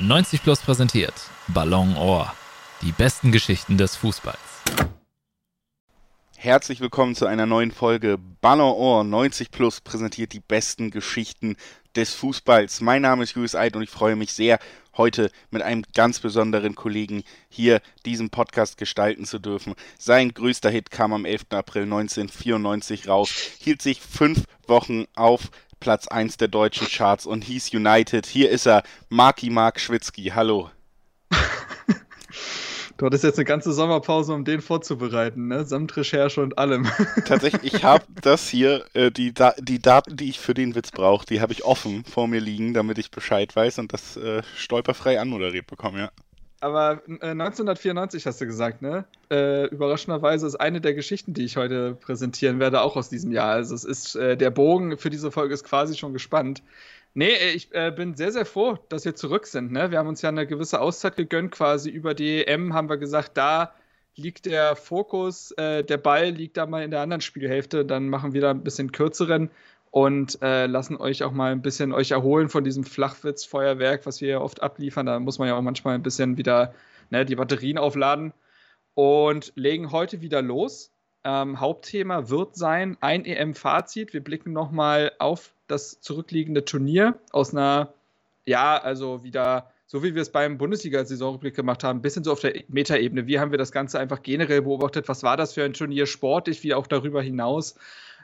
[0.00, 1.12] 90 Plus präsentiert
[1.48, 2.32] Ballon Ohr.
[2.82, 4.38] Die besten Geschichten des Fußballs.
[6.36, 11.56] Herzlich willkommen zu einer neuen Folge Ballon Ohr 90 Plus präsentiert die besten Geschichten
[11.96, 12.80] des Fußballs.
[12.80, 14.60] Mein Name ist Julius Eid und ich freue mich sehr,
[14.96, 19.74] heute mit einem ganz besonderen Kollegen hier diesen Podcast gestalten zu dürfen.
[19.98, 21.46] Sein größter Hit kam am 11.
[21.50, 25.50] April 1994 raus, hielt sich fünf Wochen auf
[25.80, 28.26] Platz 1 der deutschen Charts und hieß United.
[28.26, 30.32] Hier ist er, Marki Mark Schwitzky.
[30.34, 30.70] Hallo.
[32.98, 35.64] Du hattest jetzt eine ganze Sommerpause, um den vorzubereiten, ne?
[35.64, 36.88] Samt Recherche und allem.
[37.26, 40.90] Tatsächlich, ich habe das hier, äh, die, da die Daten, die ich für den Witz
[40.90, 44.42] brauche, die habe ich offen vor mir liegen, damit ich Bescheid weiß und das äh,
[44.56, 46.10] stolperfrei anmoderiert bekomme, ja.
[46.60, 49.04] Aber äh, 1994 hast du gesagt, ne?
[49.30, 53.52] Äh, überraschenderweise ist eine der Geschichten, die ich heute präsentieren werde, auch aus diesem Jahr.
[53.52, 56.62] Also es ist äh, der Bogen für diese Folge ist quasi schon gespannt.
[57.14, 59.72] Nee, äh, ich äh, bin sehr, sehr froh, dass wir zurück sind.
[59.72, 59.90] Ne?
[59.90, 63.36] Wir haben uns ja eine gewisse Auszeit gegönnt, quasi über die EM haben wir gesagt,
[63.36, 63.72] da
[64.16, 68.34] liegt der Fokus, äh, der Ball liegt da mal in der anderen Spielhälfte, dann machen
[68.34, 69.50] wir da ein bisschen kürzeren
[69.90, 74.28] und äh, lassen euch auch mal ein bisschen euch erholen von diesem Flachwitz-Feuerwerk, was wir
[74.28, 75.06] ja oft abliefern.
[75.06, 76.74] Da muss man ja auch manchmal ein bisschen wieder
[77.10, 78.32] ne, die Batterien aufladen
[78.94, 80.90] und legen heute wieder los.
[81.24, 84.12] Ähm, Hauptthema wird sein ein EM-Fazit.
[84.12, 87.92] Wir blicken nochmal auf das zurückliegende Turnier aus einer,
[88.46, 92.40] ja, also wieder, so wie wir es beim Bundesliga-Saisonrückblick gemacht haben, ein bisschen so auf
[92.40, 93.26] der Metaebene.
[93.26, 95.08] Wie haben wir das Ganze einfach generell beobachtet?
[95.08, 97.74] Was war das für ein Turnier sportlich, wie auch darüber hinaus?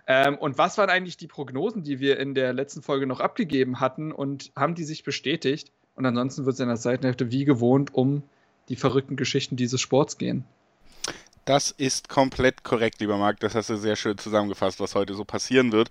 [0.06, 3.80] Ähm, und was waren eigentlich die Prognosen, die wir in der letzten Folge noch abgegeben
[3.80, 5.72] hatten und haben die sich bestätigt?
[5.94, 8.22] Und ansonsten wird es in der Seitenhälfte wie gewohnt um
[8.68, 10.44] die verrückten Geschichten dieses Sports gehen.
[11.44, 13.40] Das ist komplett korrekt, lieber Marc.
[13.40, 15.90] Das hast du sehr schön zusammengefasst, was heute so passieren wird.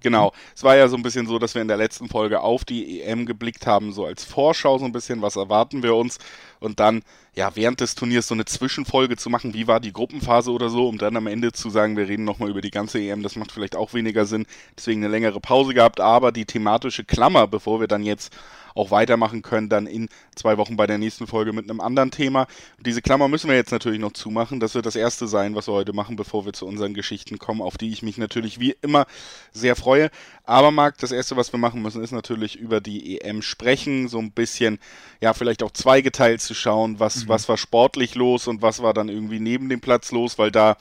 [0.00, 0.32] Genau.
[0.54, 3.02] Es war ja so ein bisschen so, dass wir in der letzten Folge auf die
[3.02, 6.18] EM geblickt haben, so als Vorschau so ein bisschen, was erwarten wir uns
[6.58, 7.02] und dann
[7.34, 10.88] ja während des Turniers so eine Zwischenfolge zu machen, wie war die Gruppenphase oder so,
[10.88, 13.52] um dann am Ende zu sagen, wir reden nochmal über die ganze EM, das macht
[13.52, 14.46] vielleicht auch weniger Sinn,
[14.76, 18.32] deswegen eine längere Pause gehabt, aber die thematische Klammer, bevor wir dann jetzt
[18.80, 22.46] auch weitermachen können, dann in zwei Wochen bei der nächsten Folge mit einem anderen Thema.
[22.78, 24.60] Und diese Klammer müssen wir jetzt natürlich noch zumachen.
[24.60, 27.62] Das wird das erste sein, was wir heute machen, bevor wir zu unseren Geschichten kommen,
[27.62, 29.06] auf die ich mich natürlich wie immer
[29.52, 30.10] sehr freue.
[30.44, 34.18] Aber Marc, das erste, was wir machen müssen, ist natürlich über die EM sprechen, so
[34.18, 34.78] ein bisschen,
[35.20, 37.28] ja, vielleicht auch zweigeteilt zu schauen, was, mhm.
[37.28, 40.76] was war sportlich los und was war dann irgendwie neben dem Platz los, weil da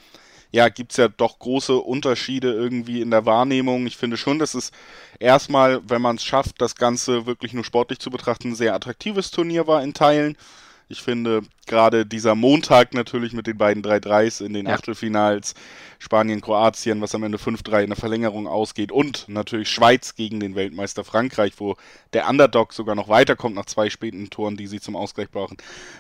[0.52, 3.86] ja, gibt es ja doch große Unterschiede irgendwie in der Wahrnehmung.
[3.86, 4.72] Ich finde schon, dass es
[5.20, 9.32] erstmal, wenn man es schafft, das Ganze wirklich nur sportlich zu betrachten, ein sehr attraktives
[9.32, 10.38] Turnier war in Teilen.
[10.92, 14.74] Ich finde gerade dieser Montag natürlich mit den beiden 3-3s in den ja.
[14.74, 15.54] Achtelfinals,
[16.00, 20.56] Spanien, Kroatien, was am Ende 5-3 in der Verlängerung ausgeht und natürlich Schweiz gegen den
[20.56, 21.76] Weltmeister Frankreich, wo
[22.14, 25.58] der Underdog sogar noch weiterkommt nach zwei späten Toren, die sie zum Ausgleich brauchen.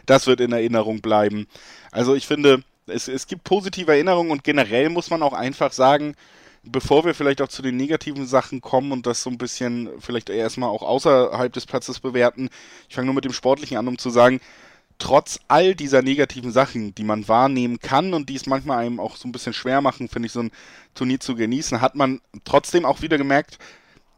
[0.07, 1.45] Das wird in Erinnerung bleiben.
[1.91, 6.15] Also ich finde, es, es gibt positive Erinnerungen und generell muss man auch einfach sagen,
[6.63, 10.29] bevor wir vielleicht auch zu den negativen Sachen kommen und das so ein bisschen vielleicht
[10.29, 12.49] erstmal auch außerhalb des Platzes bewerten,
[12.87, 14.41] ich fange nur mit dem Sportlichen an, um zu sagen,
[14.97, 19.15] trotz all dieser negativen Sachen, die man wahrnehmen kann und die es manchmal einem auch
[19.15, 20.51] so ein bisschen schwer machen, finde ich, so ein
[20.93, 23.57] Turnier zu genießen, hat man trotzdem auch wieder gemerkt,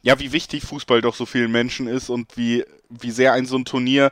[0.02, 3.56] ja, wie wichtig Fußball doch so vielen Menschen ist und wie, wie sehr ein so
[3.56, 4.12] ein Turnier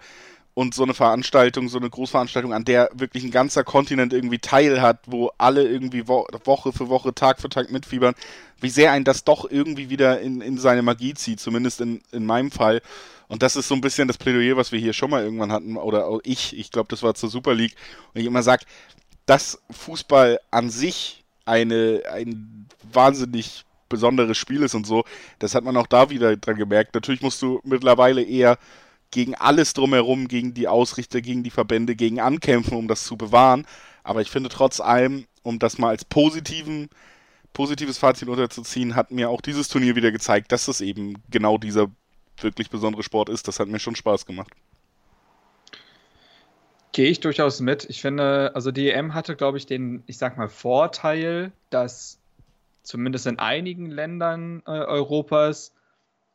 [0.59, 4.81] und so eine Veranstaltung, so eine Großveranstaltung, an der wirklich ein ganzer Kontinent irgendwie teil
[4.81, 8.13] hat, wo alle irgendwie wo Woche für Woche, Tag für Tag mitfiebern,
[8.59, 12.25] wie sehr ein das doch irgendwie wieder in, in seine Magie zieht, zumindest in, in
[12.25, 12.81] meinem Fall.
[13.29, 15.77] Und das ist so ein bisschen das Plädoyer, was wir hier schon mal irgendwann hatten,
[15.77, 17.77] oder ich, ich glaube, das war zur Super League,
[18.13, 18.65] und ich immer sage,
[19.27, 25.05] dass Fußball an sich eine, ein wahnsinnig besonderes Spiel ist und so,
[25.39, 26.95] das hat man auch da wieder dran gemerkt.
[26.95, 28.57] Natürlich musst du mittlerweile eher
[29.11, 33.65] gegen alles drumherum, gegen die Ausrichter, gegen die Verbände, gegen ankämpfen, um das zu bewahren.
[34.03, 36.89] Aber ich finde trotz allem, um das mal als positiven,
[37.53, 41.87] positives Fazit unterzuziehen, hat mir auch dieses Turnier wieder gezeigt, dass es eben genau dieser
[42.37, 43.47] wirklich besondere Sport ist.
[43.47, 44.53] Das hat mir schon Spaß gemacht.
[46.91, 47.85] Gehe ich durchaus mit.
[47.89, 52.19] Ich finde, also die EM hatte, glaube ich, den, ich sag mal, Vorteil, dass
[52.83, 55.73] zumindest in einigen Ländern äh, Europas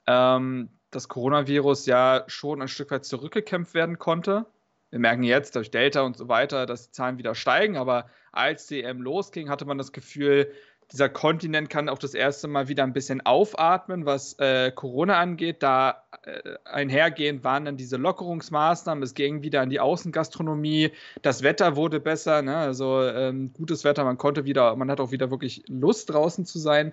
[0.06, 4.46] ähm, das Coronavirus ja schon ein Stück weit zurückgekämpft werden konnte.
[4.90, 8.66] Wir merken jetzt durch Delta und so weiter, dass die Zahlen wieder steigen, aber als
[8.66, 10.52] die EM losging, hatte man das Gefühl,
[10.92, 15.62] dieser Kontinent kann auch das erste Mal wieder ein bisschen aufatmen, was äh, Corona angeht.
[15.62, 19.02] Da äh, einhergehend waren dann diese Lockerungsmaßnahmen.
[19.02, 20.92] Es ging wieder an die Außengastronomie.
[21.22, 22.56] Das Wetter wurde besser, ne?
[22.56, 24.04] also ähm, gutes Wetter.
[24.04, 26.92] Man konnte wieder, man hat auch wieder wirklich Lust draußen zu sein.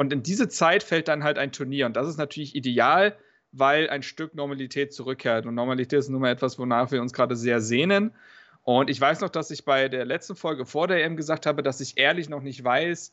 [0.00, 1.84] Und in diese Zeit fällt dann halt ein Turnier.
[1.84, 3.18] Und das ist natürlich ideal,
[3.52, 5.44] weil ein Stück Normalität zurückkehrt.
[5.44, 8.14] Und Normalität ist nun mal etwas, wonach wir uns gerade sehr sehnen.
[8.62, 11.62] Und ich weiß noch, dass ich bei der letzten Folge vor der EM gesagt habe,
[11.62, 13.12] dass ich ehrlich noch nicht weiß,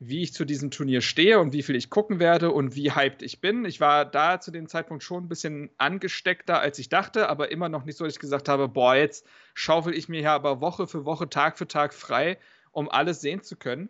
[0.00, 3.22] wie ich zu diesem Turnier stehe und wie viel ich gucken werde und wie hyped
[3.22, 3.64] ich bin.
[3.64, 7.68] Ich war da zu dem Zeitpunkt schon ein bisschen angesteckter, als ich dachte, aber immer
[7.68, 9.24] noch nicht so, dass ich gesagt habe, boah, jetzt
[9.54, 12.38] schaufel ich mir hier aber Woche für Woche, Tag für Tag frei,
[12.72, 13.88] um alles sehen zu können.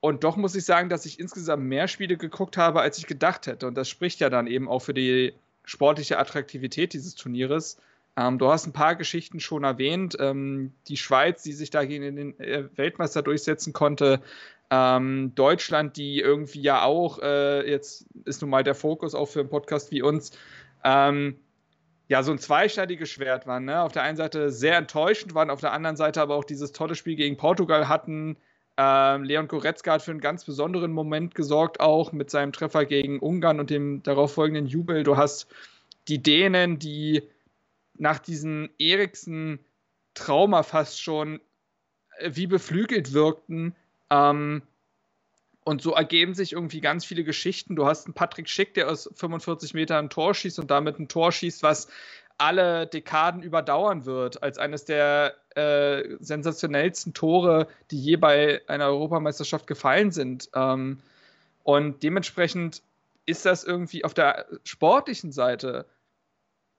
[0.00, 3.46] Und doch muss ich sagen, dass ich insgesamt mehr Spiele geguckt habe, als ich gedacht
[3.46, 3.66] hätte.
[3.66, 5.34] Und das spricht ja dann eben auch für die
[5.64, 7.78] sportliche Attraktivität dieses Turnieres.
[8.16, 10.16] Ähm, du hast ein paar Geschichten schon erwähnt.
[10.20, 14.20] Ähm, die Schweiz, die sich da gegen den äh, Weltmeister durchsetzen konnte.
[14.70, 19.40] Ähm, Deutschland, die irgendwie ja auch, äh, jetzt ist nun mal der Fokus auch für
[19.40, 20.32] einen Podcast wie uns,
[20.84, 21.36] ähm,
[22.08, 23.64] ja, so ein zweischneidiges Schwert waren.
[23.64, 23.82] Ne?
[23.82, 26.94] Auf der einen Seite sehr enttäuschend waren, auf der anderen Seite aber auch dieses tolle
[26.94, 28.36] Spiel gegen Portugal hatten.
[28.80, 33.18] Ähm, Leon Goretzka hat für einen ganz besonderen Moment gesorgt, auch mit seinem Treffer gegen
[33.18, 35.02] Ungarn und dem darauffolgenden Jubel.
[35.02, 35.48] Du hast
[36.06, 37.24] die Dänen, die
[37.94, 41.40] nach diesem Eriksen-Trauma fast schon
[42.18, 43.74] äh, wie beflügelt wirkten.
[44.10, 44.62] Ähm,
[45.64, 47.74] und so ergeben sich irgendwie ganz viele Geschichten.
[47.74, 51.08] Du hast einen Patrick Schick, der aus 45 Metern ein Tor schießt und damit ein
[51.08, 51.88] Tor schießt, was
[52.38, 59.66] alle Dekaden überdauern wird, als eines der äh, sensationellsten Tore, die je bei einer Europameisterschaft
[59.66, 60.48] gefallen sind.
[60.54, 61.00] Ähm,
[61.64, 62.82] und dementsprechend
[63.26, 65.84] ist das irgendwie auf der sportlichen Seite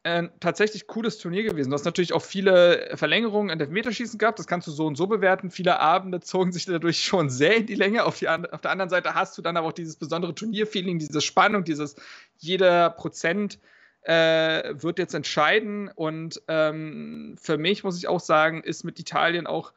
[0.04, 1.70] ein tatsächlich cooles Turnier gewesen.
[1.70, 5.08] Du hast natürlich auch viele Verlängerungen an Elfmeterschießen gehabt, das kannst du so und so
[5.08, 5.52] bewerten.
[5.52, 8.06] Viele Abende zogen sich dadurch schon sehr in die Länge.
[8.06, 11.20] Auf, die, auf der anderen Seite hast du dann aber auch dieses besondere Turnierfeeling, diese
[11.20, 11.96] Spannung, dieses
[12.38, 13.60] jeder Prozent
[14.02, 15.90] äh, wird jetzt entscheiden.
[15.94, 19.74] Und ähm, für mich muss ich auch sagen, ist mit Italien auch,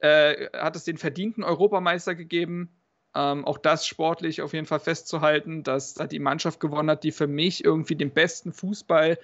[0.00, 2.70] äh, hat es den verdienten Europameister gegeben.
[3.14, 7.12] Ähm, auch das sportlich auf jeden Fall festzuhalten, dass da die Mannschaft gewonnen hat, die
[7.12, 9.18] für mich irgendwie den besten Fußball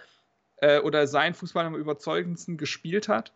[0.58, 3.32] äh, oder sein Fußball am überzeugendsten gespielt hat.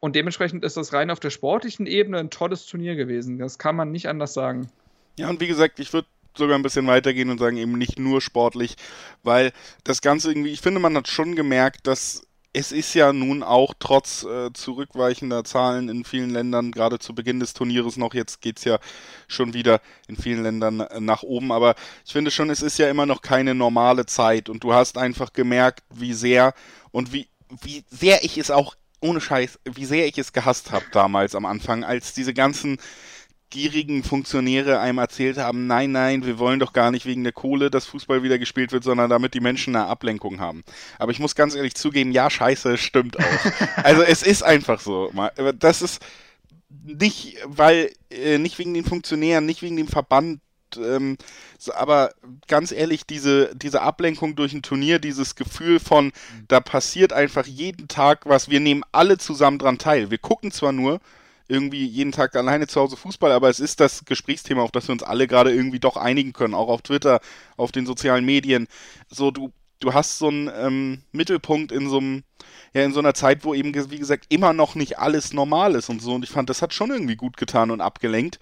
[0.00, 3.38] Und dementsprechend ist das rein auf der sportlichen Ebene ein tolles Turnier gewesen.
[3.38, 4.70] Das kann man nicht anders sagen.
[5.18, 8.20] Ja, und wie gesagt, ich würde sogar ein bisschen weitergehen und sagen, eben nicht nur
[8.20, 8.76] sportlich,
[9.22, 9.52] weil
[9.84, 12.22] das Ganze irgendwie, ich finde, man hat schon gemerkt, dass
[12.56, 17.40] es ist ja nun auch trotz äh, zurückweichender Zahlen in vielen Ländern, gerade zu Beginn
[17.40, 18.78] des Turnieres noch, jetzt geht es ja
[19.26, 21.74] schon wieder in vielen Ländern äh, nach oben, aber
[22.06, 24.48] ich finde schon, es ist ja immer noch keine normale Zeit.
[24.48, 26.54] Und du hast einfach gemerkt, wie sehr
[26.92, 27.26] und wie,
[27.60, 31.46] wie sehr ich es auch, ohne Scheiß, wie sehr ich es gehasst habe damals am
[31.46, 32.78] Anfang, als diese ganzen
[33.54, 37.70] gierigen Funktionäre einem erzählt haben, nein, nein, wir wollen doch gar nicht wegen der Kohle,
[37.70, 40.64] dass Fußball wieder gespielt wird, sondern damit die Menschen eine Ablenkung haben.
[40.98, 43.22] Aber ich muss ganz ehrlich zugeben, ja, scheiße, stimmt auch.
[43.84, 45.12] also es ist einfach so.
[45.60, 46.04] Das ist
[46.82, 50.40] nicht, weil, äh, nicht wegen den Funktionären, nicht wegen dem Verband,
[50.76, 51.16] ähm,
[51.76, 52.10] aber
[52.48, 56.10] ganz ehrlich, diese, diese Ablenkung durch ein Turnier, dieses Gefühl von,
[56.48, 60.10] da passiert einfach jeden Tag was, wir nehmen alle zusammen dran teil.
[60.10, 60.98] Wir gucken zwar nur,
[61.48, 64.92] irgendwie jeden Tag alleine zu Hause Fußball, aber es ist das Gesprächsthema, auf das wir
[64.92, 67.20] uns alle gerade irgendwie doch einigen können, auch auf Twitter,
[67.56, 68.66] auf den sozialen Medien.
[69.08, 72.24] So, du, du hast so einen ähm, Mittelpunkt in so einem,
[72.72, 75.88] ja, in so einer Zeit, wo eben, wie gesagt, immer noch nicht alles normal ist
[75.90, 76.14] und so.
[76.14, 78.38] Und ich fand, das hat schon irgendwie gut getan und abgelenkt.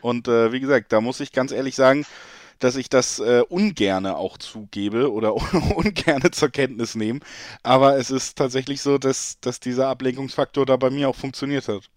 [0.00, 2.06] Und äh, wie gesagt, da muss ich ganz ehrlich sagen,
[2.58, 5.34] dass ich das äh, ungerne auch zugebe oder
[5.76, 7.20] ungerne zur Kenntnis nehme.
[7.62, 11.90] Aber es ist tatsächlich so, dass, dass dieser Ablenkungsfaktor da bei mir auch funktioniert hat.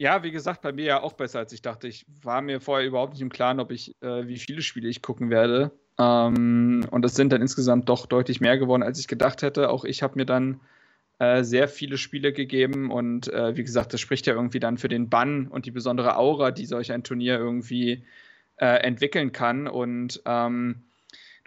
[0.00, 1.86] Ja, wie gesagt, bei mir ja auch besser, als ich dachte.
[1.86, 5.02] Ich war mir vorher überhaupt nicht im Klaren, ob ich, äh, wie viele Spiele ich
[5.02, 5.72] gucken werde.
[5.98, 9.68] Ähm, und es sind dann insgesamt doch deutlich mehr geworden, als ich gedacht hätte.
[9.68, 10.60] Auch ich habe mir dann
[11.18, 14.88] äh, sehr viele Spiele gegeben und äh, wie gesagt, das spricht ja irgendwie dann für
[14.88, 18.02] den Bann und die besondere Aura, die solch ein Turnier irgendwie
[18.56, 19.68] äh, entwickeln kann.
[19.68, 20.84] Und ähm,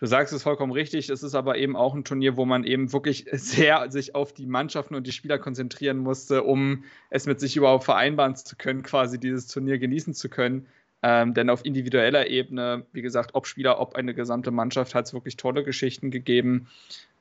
[0.04, 2.92] Du sagst es vollkommen richtig, es ist aber eben auch ein Turnier, wo man eben
[2.92, 7.56] wirklich sehr sich auf die Mannschaften und die Spieler konzentrieren musste, um es mit sich
[7.56, 10.68] überhaupt vereinbaren zu können, quasi dieses Turnier genießen zu können.
[11.04, 15.14] Ähm, denn auf individueller Ebene, wie gesagt, ob Spieler, ob eine gesamte Mannschaft, hat es
[15.14, 16.68] wirklich tolle Geschichten gegeben.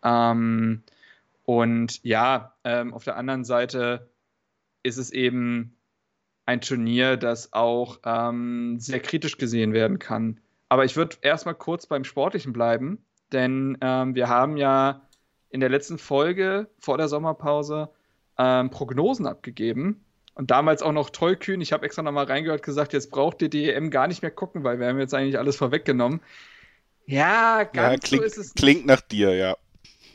[0.02, 0.82] Ähm,
[1.44, 4.10] und ja, ähm, auf der anderen Seite
[4.82, 5.76] ist es eben
[6.46, 10.40] ein Turnier, das auch ähm, sehr kritisch gesehen werden kann.
[10.72, 15.06] Aber ich würde erstmal kurz beim Sportlichen bleiben, denn ähm, wir haben ja
[15.50, 17.90] in der letzten Folge vor der Sommerpause
[18.38, 20.02] ähm, Prognosen abgegeben.
[20.32, 21.60] Und damals auch noch tollkühn.
[21.60, 24.64] Ich habe extra nochmal reingehört gesagt, jetzt braucht ihr die EM gar nicht mehr gucken,
[24.64, 26.22] weil wir haben jetzt eigentlich alles vorweggenommen.
[27.04, 28.54] Ja, ganz ja, klingt, so ist es.
[28.54, 29.58] Klingt nach dir, ja.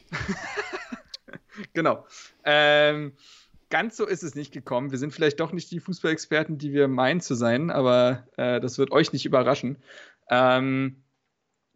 [1.73, 2.03] genau.
[2.43, 3.13] Ähm,
[3.69, 4.89] ganz so ist es nicht gekommen.
[4.89, 8.79] Wir sind vielleicht doch nicht die Fußballexperten, die wir meinen zu sein, aber äh, das
[8.79, 9.77] wird euch nicht überraschen.
[10.29, 11.03] Ähm,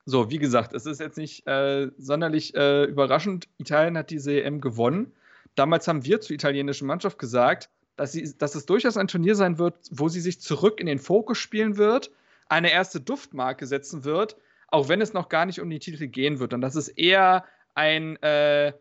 [0.05, 3.48] So, wie gesagt, es ist jetzt nicht äh, sonderlich äh, überraschend.
[3.60, 5.13] Italien hat diese EM gewonnen.
[5.55, 9.60] Damals haben wir zur italienischen Mannschaft gesagt, dass, sie, dass es durchaus ein Turnier sein
[9.60, 12.12] wird, wo sie sich zurück in den Fokus spielen wird,
[12.50, 14.38] eine erste Duftmarke setzen wird,
[14.70, 16.53] auch wenn es noch gar nicht um die Titel gehen wird.
[16.53, 18.74] Und dass es eher ein, äh,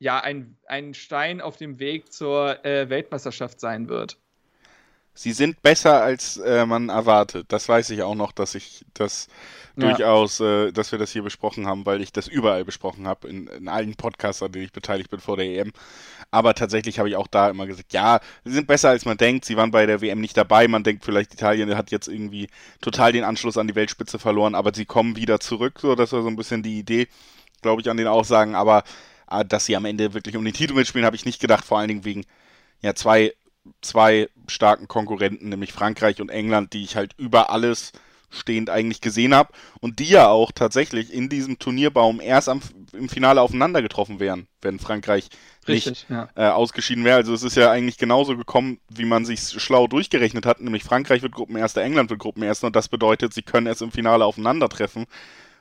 [0.00, 4.18] ja, ein, ein Stein auf dem Weg zur äh, Weltmeisterschaft sein wird.
[5.16, 7.46] Sie sind besser, als äh, man erwartet.
[7.48, 9.28] Das weiß ich auch noch, dass ich das
[9.76, 9.88] ja.
[9.88, 13.46] durchaus, äh, dass wir das hier besprochen haben, weil ich das überall besprochen habe, in,
[13.46, 15.72] in, allen Podcasts, an denen ich beteiligt bin vor der EM.
[16.32, 19.44] Aber tatsächlich habe ich auch da immer gesagt, ja, sie sind besser, als man denkt.
[19.44, 20.66] Sie waren bei der WM nicht dabei.
[20.66, 22.48] Man denkt vielleicht, Italien hat jetzt irgendwie
[22.80, 25.78] total den Anschluss an die Weltspitze verloren, aber sie kommen wieder zurück.
[25.80, 27.06] So, das war so ein bisschen die Idee,
[27.62, 28.56] glaube ich, an den Aussagen.
[28.56, 28.82] Aber
[29.30, 31.78] äh, dass sie am Ende wirklich um den Titel mitspielen, habe ich nicht gedacht, vor
[31.78, 32.24] allen Dingen wegen
[32.82, 33.32] ja, zwei
[33.80, 37.92] zwei starken Konkurrenten, nämlich Frankreich und England, die ich halt über alles
[38.34, 42.60] stehend eigentlich gesehen habe und die ja auch tatsächlich in diesem Turnierbaum erst am,
[42.92, 45.28] im Finale aufeinander getroffen wären, wenn Frankreich
[45.68, 46.28] Richtig, nicht ja.
[46.34, 47.16] äh, ausgeschieden wäre.
[47.16, 51.22] Also es ist ja eigentlich genauso gekommen, wie man sich schlau durchgerechnet hat, nämlich Frankreich
[51.22, 55.06] wird Gruppenerster, England wird Gruppenerster und das bedeutet, sie können erst im Finale aufeinandertreffen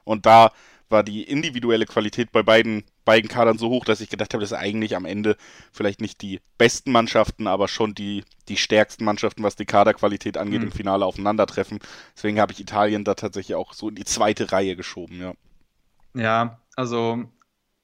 [0.04, 0.52] und da
[0.90, 4.52] war die individuelle Qualität bei beiden, beiden Kadern so hoch, dass ich gedacht habe, das
[4.52, 5.38] ist eigentlich am Ende
[5.72, 10.62] vielleicht nicht die besten Mannschaften, aber schon die, die stärksten Mannschaften, was die Kaderqualität angeht,
[10.62, 10.68] mhm.
[10.68, 11.80] im Finale aufeinandertreffen.
[12.16, 15.34] Deswegen habe ich Italien da tatsächlich auch so in die zweite Reihe geschoben, ja.
[16.16, 17.24] Ja, also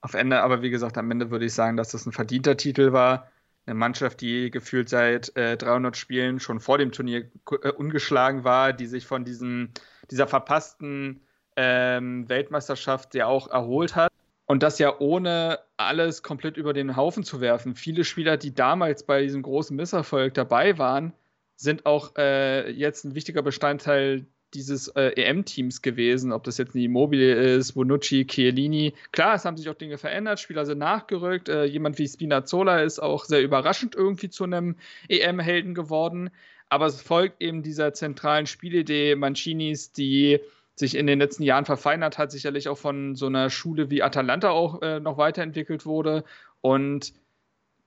[0.01, 2.93] auf Ende, aber wie gesagt, am Ende würde ich sagen, dass das ein verdienter Titel
[2.93, 3.27] war.
[3.65, 7.29] Eine Mannschaft, die gefühlt seit äh, 300 Spielen schon vor dem Turnier
[7.61, 9.71] äh, ungeschlagen war, die sich von diesem,
[10.09, 11.21] dieser verpassten
[11.55, 14.11] ähm, Weltmeisterschaft ja auch erholt hat.
[14.51, 17.75] Und das ja ohne alles komplett über den Haufen zu werfen.
[17.75, 21.13] Viele Spieler, die damals bei diesem großen Misserfolg dabei waren,
[21.55, 24.25] sind auch äh, jetzt ein wichtiger Bestandteil
[24.55, 28.95] dieses äh, EM-Teams gewesen, ob das jetzt ein Immobile ist, Bonucci, Chiellini.
[29.11, 31.47] Klar, es haben sich auch Dinge verändert, Spieler sind nachgerückt.
[31.47, 34.77] Äh, jemand wie Spinazzola ist auch sehr überraschend irgendwie zu einem
[35.09, 36.31] EM-Helden geworden.
[36.69, 40.39] Aber es folgt eben dieser zentralen Spielidee Mancinis, die
[40.79, 44.51] sich in den letzten Jahren verfeinert hat, sicherlich auch von so einer Schule wie Atalanta
[44.51, 46.23] auch äh, noch weiterentwickelt wurde.
[46.61, 47.13] Und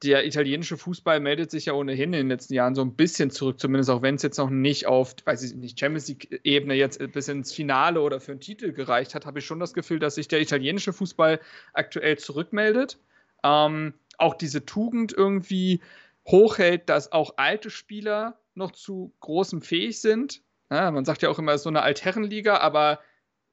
[0.02, 3.58] der italienische Fußball meldet sich ja ohnehin in den letzten Jahren so ein bisschen zurück,
[3.58, 7.28] zumindest auch wenn es jetzt noch nicht auf, weiß ich nicht, Champions League-Ebene jetzt bis
[7.28, 10.28] ins Finale oder für einen Titel gereicht hat, habe ich schon das Gefühl, dass sich
[10.28, 11.40] der italienische Fußball
[11.72, 12.98] aktuell zurückmeldet.
[13.42, 15.80] Ähm, auch diese Tugend irgendwie
[16.28, 20.42] hochhält, dass auch alte Spieler noch zu großem fähig sind.
[20.72, 23.00] Ja, man sagt ja auch immer, es ist so eine Altherrenliga, aber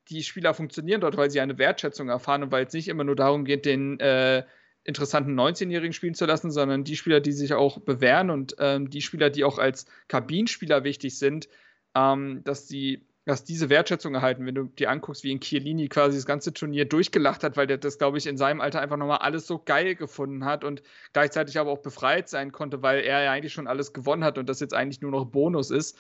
[0.08, 3.18] die Spieler funktionieren dort, weil sie eine Wertschätzung erfahren und weil es nicht immer nur
[3.18, 4.46] darum geht, den äh,
[4.86, 9.02] interessanten 19-Jährigen spielen zu lassen, sondern die Spieler, die sich auch bewähren und ähm, die
[9.02, 11.50] Spieler, die auch als Kabinenspieler wichtig sind,
[11.94, 16.18] ähm, dass die dass diese Wertschätzung erhalten, wenn du dir anguckst, wie in Chiellini quasi
[16.18, 19.20] das ganze Turnier durchgelacht hat, weil der das, glaube ich, in seinem Alter einfach nochmal
[19.20, 20.82] alles so geil gefunden hat und
[21.14, 24.50] gleichzeitig aber auch befreit sein konnte, weil er ja eigentlich schon alles gewonnen hat und
[24.50, 26.00] das jetzt eigentlich nur noch Bonus ist.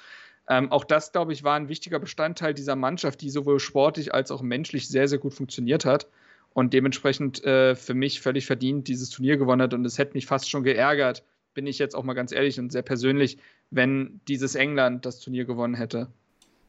[0.49, 4.31] Ähm, auch das, glaube ich, war ein wichtiger Bestandteil dieser Mannschaft, die sowohl sportlich als
[4.31, 6.07] auch menschlich sehr, sehr gut funktioniert hat
[6.53, 9.75] und dementsprechend äh, für mich völlig verdient dieses Turnier gewonnen hat.
[9.75, 12.71] Und es hätte mich fast schon geärgert, bin ich jetzt auch mal ganz ehrlich und
[12.71, 13.37] sehr persönlich,
[13.69, 16.07] wenn dieses England das Turnier gewonnen hätte.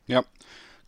[0.07, 0.25] Ja,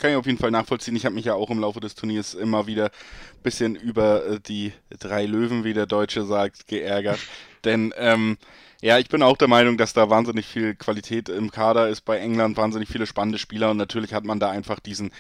[0.03, 0.97] kann ich auf jeden Fall nachvollziehen.
[0.97, 4.41] Ich habe mich ja auch im Laufe des Turniers immer wieder ein bisschen über äh,
[4.41, 7.21] die drei Löwen, wie der Deutsche sagt, geärgert.
[7.65, 8.37] Denn ähm,
[8.81, 12.19] ja, ich bin auch der Meinung, dass da wahnsinnig viel Qualität im Kader ist bei
[12.19, 15.13] England, wahnsinnig viele spannende Spieler und natürlich hat man da einfach diesen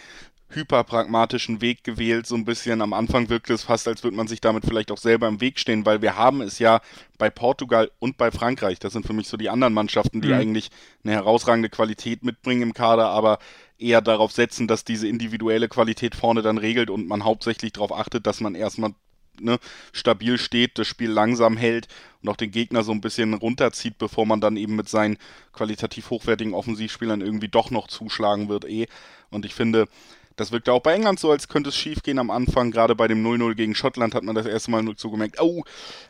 [0.48, 2.82] hyperpragmatischen Weg gewählt, so ein bisschen.
[2.82, 5.60] Am Anfang wirkt es fast, als würde man sich damit vielleicht auch selber im Weg
[5.60, 6.80] stehen, weil wir haben es ja
[7.18, 8.80] bei Portugal und bei Frankreich.
[8.80, 10.34] Das sind für mich so die anderen Mannschaften, die mhm.
[10.34, 10.70] eigentlich
[11.04, 13.38] eine herausragende Qualität mitbringen im Kader, aber
[13.82, 18.26] eher darauf setzen, dass diese individuelle Qualität vorne dann regelt und man hauptsächlich darauf achtet,
[18.26, 18.94] dass man erstmal
[19.40, 19.58] ne,
[19.92, 21.88] stabil steht, das Spiel langsam hält
[22.22, 25.18] und auch den Gegner so ein bisschen runterzieht, bevor man dann eben mit seinen
[25.52, 28.86] qualitativ hochwertigen Offensivspielern irgendwie doch noch zuschlagen wird eh.
[29.30, 29.88] Und ich finde,
[30.36, 32.70] das wirkte auch bei England so, als könnte es schief gehen am Anfang.
[32.70, 35.64] Gerade bei dem 0-0 gegen Schottland hat man das erste Mal so gemerkt, oh,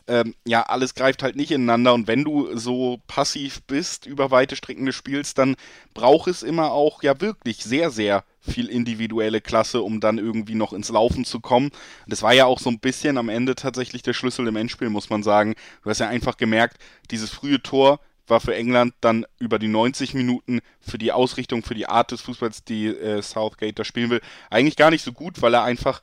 [0.07, 1.95] ähm, ja, alles greift halt nicht ineinander.
[1.95, 5.57] Und wenn du so passiv bist, über weite Strecken des Spiels, dann
[5.95, 10.73] braucht es immer auch ja wirklich sehr, sehr viel individuelle Klasse, um dann irgendwie noch
[10.73, 11.71] ins Laufen zu kommen.
[12.07, 15.11] Das war ja auch so ein bisschen am Ende tatsächlich der Schlüssel im Endspiel, muss
[15.11, 15.55] man sagen.
[15.85, 16.79] Du hast ja einfach gemerkt,
[17.11, 21.75] dieses frühe Tor war für England dann über die 90 Minuten für die Ausrichtung, für
[21.75, 25.43] die Art des Fußballs, die äh, Southgate da spielen will, eigentlich gar nicht so gut,
[25.43, 26.01] weil er einfach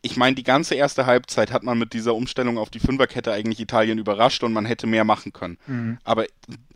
[0.00, 3.60] ich meine, die ganze erste Halbzeit hat man mit dieser Umstellung auf die Fünferkette eigentlich
[3.60, 5.58] Italien überrascht und man hätte mehr machen können.
[5.66, 5.98] Mhm.
[6.04, 6.26] Aber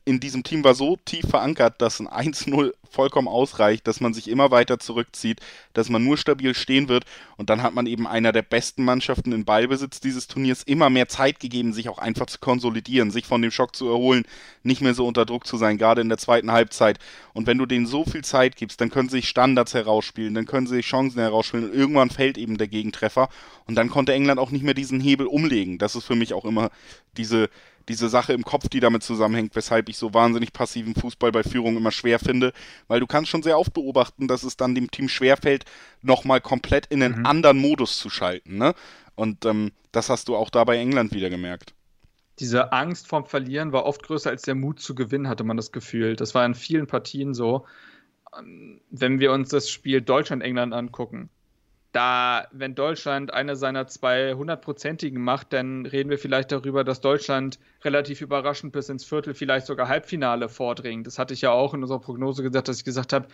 [0.04, 4.28] in diesem Team war so tief verankert, dass ein 1-0 vollkommen ausreicht, dass man sich
[4.28, 5.40] immer weiter zurückzieht,
[5.72, 7.04] dass man nur stabil stehen wird
[7.36, 11.08] und dann hat man eben einer der besten Mannschaften in Ballbesitz dieses Turniers immer mehr
[11.08, 14.24] Zeit gegeben, sich auch einfach zu konsolidieren, sich von dem Schock zu erholen,
[14.62, 16.98] nicht mehr so unter Druck zu sein, gerade in der zweiten Halbzeit.
[17.32, 20.46] Und wenn du denen so viel Zeit gibst, dann können sie sich Standards herausspielen, dann
[20.46, 23.28] können sie sich Chancen herausspielen und irgendwann fällt eben der Gegentreffer
[23.66, 25.78] und dann konnte England auch nicht mehr diesen Hebel umlegen.
[25.78, 26.70] Das ist für mich auch immer
[27.16, 27.48] diese
[27.88, 31.76] diese Sache im Kopf, die damit zusammenhängt, weshalb ich so wahnsinnig passiven Fußball bei Führung
[31.76, 32.52] immer schwer finde,
[32.88, 35.64] weil du kannst schon sehr oft beobachten, dass es dann dem Team schwerfällt,
[36.02, 37.26] nochmal komplett in einen mhm.
[37.26, 38.58] anderen Modus zu schalten.
[38.58, 38.74] Ne?
[39.14, 41.74] Und ähm, das hast du auch da bei England wieder gemerkt.
[42.38, 45.70] Diese Angst vorm Verlieren war oft größer als der Mut zu gewinnen, hatte man das
[45.70, 46.16] Gefühl.
[46.16, 47.66] Das war in vielen Partien so.
[48.38, 51.28] Ähm, wenn wir uns das Spiel Deutschland-England angucken,
[51.92, 57.58] da, wenn Deutschland eine seiner zwei hundertprozentigen macht, dann reden wir vielleicht darüber, dass Deutschland
[57.84, 61.06] relativ überraschend bis ins Viertel, vielleicht sogar Halbfinale vordringt.
[61.06, 63.28] Das hatte ich ja auch in unserer Prognose gesagt, dass ich gesagt habe,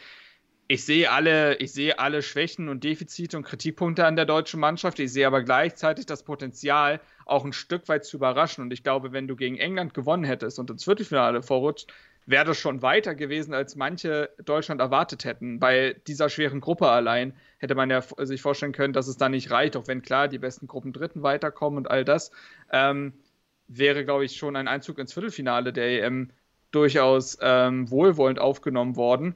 [0.71, 4.99] ich sehe alle, ich sehe alle Schwächen und Defizite und Kritikpunkte an der deutschen Mannschaft.
[4.99, 8.63] Ich sehe aber gleichzeitig das Potenzial, auch ein Stück weit zu überraschen.
[8.63, 11.91] Und ich glaube, wenn du gegen England gewonnen hättest und ins Viertelfinale vorrutscht,
[12.29, 15.59] wäre das schon weiter gewesen, als manche Deutschland erwartet hätten.
[15.59, 19.51] Bei dieser schweren Gruppe allein hätte man ja sich vorstellen können, dass es da nicht
[19.51, 22.31] reicht, auch wenn klar die besten Gruppen Dritten weiterkommen und all das.
[22.71, 23.15] Ähm,
[23.67, 26.31] wäre, glaube ich, schon ein Einzug ins Viertelfinale der EM
[26.71, 29.35] durchaus ähm, wohlwollend aufgenommen worden.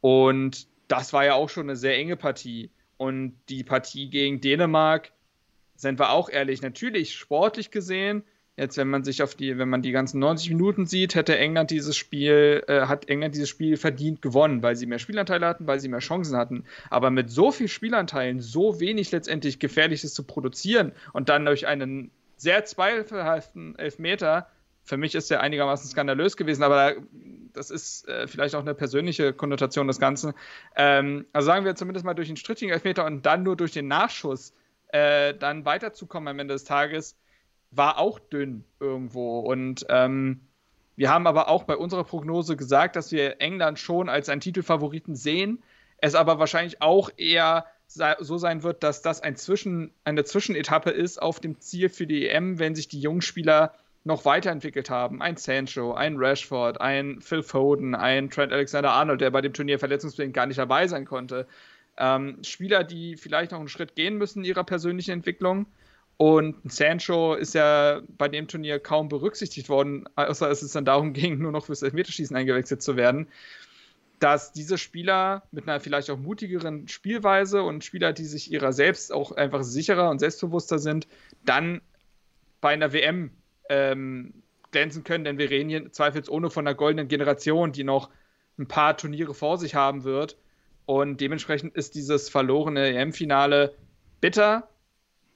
[0.00, 2.70] Und das war ja auch schon eine sehr enge Partie.
[2.96, 5.12] Und die Partie gegen Dänemark,
[5.76, 8.24] sind wir auch ehrlich, natürlich sportlich gesehen
[8.56, 11.72] Jetzt, wenn man sich auf die, wenn man die ganzen 90 Minuten sieht, hätte England
[11.72, 15.80] dieses Spiel, äh, hat England dieses Spiel verdient gewonnen, weil sie mehr Spielanteile hatten, weil
[15.80, 16.64] sie mehr Chancen hatten.
[16.88, 22.12] Aber mit so viel Spielanteilen so wenig letztendlich Gefährliches zu produzieren und dann durch einen
[22.36, 24.48] sehr zweifelhaften Elfmeter,
[24.84, 26.94] für mich ist der einigermaßen skandalös gewesen, aber
[27.54, 30.32] das ist äh, vielleicht auch eine persönliche Konnotation des Ganzen.
[30.76, 33.88] Ähm, also sagen wir zumindest mal durch einen strittigen Elfmeter und dann nur durch den
[33.88, 34.52] Nachschuss
[34.88, 37.16] äh, dann weiterzukommen am Ende des Tages
[37.76, 39.40] war auch dünn irgendwo.
[39.40, 40.40] Und ähm,
[40.96, 45.16] wir haben aber auch bei unserer Prognose gesagt, dass wir England schon als einen Titelfavoriten
[45.16, 45.62] sehen.
[45.98, 51.20] Es aber wahrscheinlich auch eher so sein wird, dass das ein Zwischen, eine Zwischenetappe ist
[51.20, 55.22] auf dem Ziel für die EM, wenn sich die jungen Spieler noch weiterentwickelt haben.
[55.22, 60.34] Ein Sancho, ein Rashford, ein Phil Foden, ein Trent Alexander-Arnold, der bei dem Turnier verletzungsbedingt
[60.34, 61.46] gar nicht dabei sein konnte.
[61.96, 65.66] Ähm, Spieler, die vielleicht noch einen Schritt gehen müssen in ihrer persönlichen Entwicklung.
[66.16, 71.38] Und Sancho ist ja bei dem Turnier kaum berücksichtigt worden, außer es dann darum ging,
[71.38, 73.28] nur noch fürs Elfmeterschießen eingewechselt zu werden.
[74.20, 79.12] Dass diese Spieler mit einer vielleicht auch mutigeren Spielweise und Spieler, die sich ihrer selbst
[79.12, 81.08] auch einfach sicherer und selbstbewusster sind,
[81.44, 81.80] dann
[82.60, 83.32] bei einer WM
[83.68, 84.34] ähm,
[84.70, 88.08] glänzen können, denn wir reden hier zweifelsohne von einer goldenen Generation, die noch
[88.58, 90.36] ein paar Turniere vor sich haben wird.
[90.86, 93.74] Und dementsprechend ist dieses verlorene EM-Finale
[94.20, 94.68] bitter,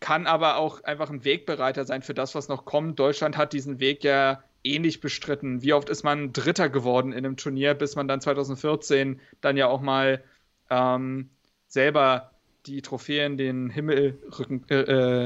[0.01, 2.99] kann aber auch einfach ein Wegbereiter sein für das, was noch kommt.
[2.99, 5.63] Deutschland hat diesen Weg ja ähnlich bestritten.
[5.63, 9.67] Wie oft ist man Dritter geworden in einem Turnier, bis man dann 2014 dann ja
[9.67, 10.23] auch mal
[10.71, 11.31] ähm,
[11.67, 12.33] selber
[12.67, 14.75] die Trophäen den Himmel rücken, äh,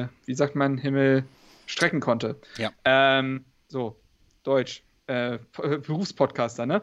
[0.02, 1.24] äh, wie sagt man, Himmel
[1.66, 2.36] strecken konnte.
[2.56, 2.70] Ja.
[2.84, 3.96] Ähm, so,
[4.42, 6.82] Deutsch, äh, Berufspodcaster, ne?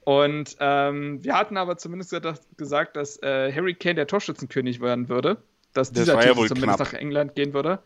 [0.00, 2.14] Und ähm, wir hatten aber zumindest
[2.56, 5.42] gesagt, dass äh, Harry Kane der Torschützenkönig werden würde
[5.76, 6.80] dass dieser das Titel ja zumindest knapp.
[6.80, 7.80] nach England gehen würde.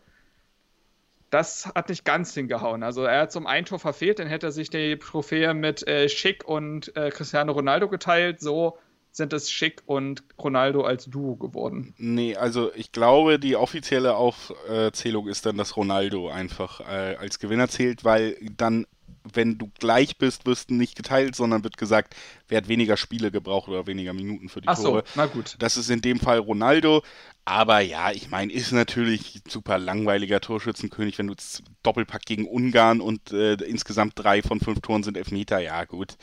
[1.29, 2.83] Das hat nicht ganz hingehauen.
[2.83, 6.09] Also er hat zum ein Tor verfehlt, dann hätte er sich die Trophäe mit äh,
[6.09, 8.41] Schick und äh, Cristiano Ronaldo geteilt.
[8.41, 8.77] So
[9.11, 11.93] sind es Schick und Ronaldo als Duo geworden.
[11.97, 17.67] Nee, also ich glaube, die offizielle Aufzählung ist dann, dass Ronaldo einfach äh, als Gewinner
[17.67, 18.85] zählt, weil dann
[19.33, 22.15] wenn du gleich bist, wirst du nicht geteilt, sondern wird gesagt,
[22.47, 25.03] wer hat weniger Spiele gebraucht oder weniger Minuten für die Ach Tore.
[25.05, 25.55] So, na gut.
[25.59, 27.03] Das ist in dem Fall Ronaldo.
[27.45, 31.35] Aber ja, ich meine, ist natürlich super langweiliger Torschützenkönig, wenn du
[31.83, 35.59] Doppelpack gegen Ungarn und äh, insgesamt drei von fünf Toren sind Elfmeter.
[35.59, 36.17] Ja, gut.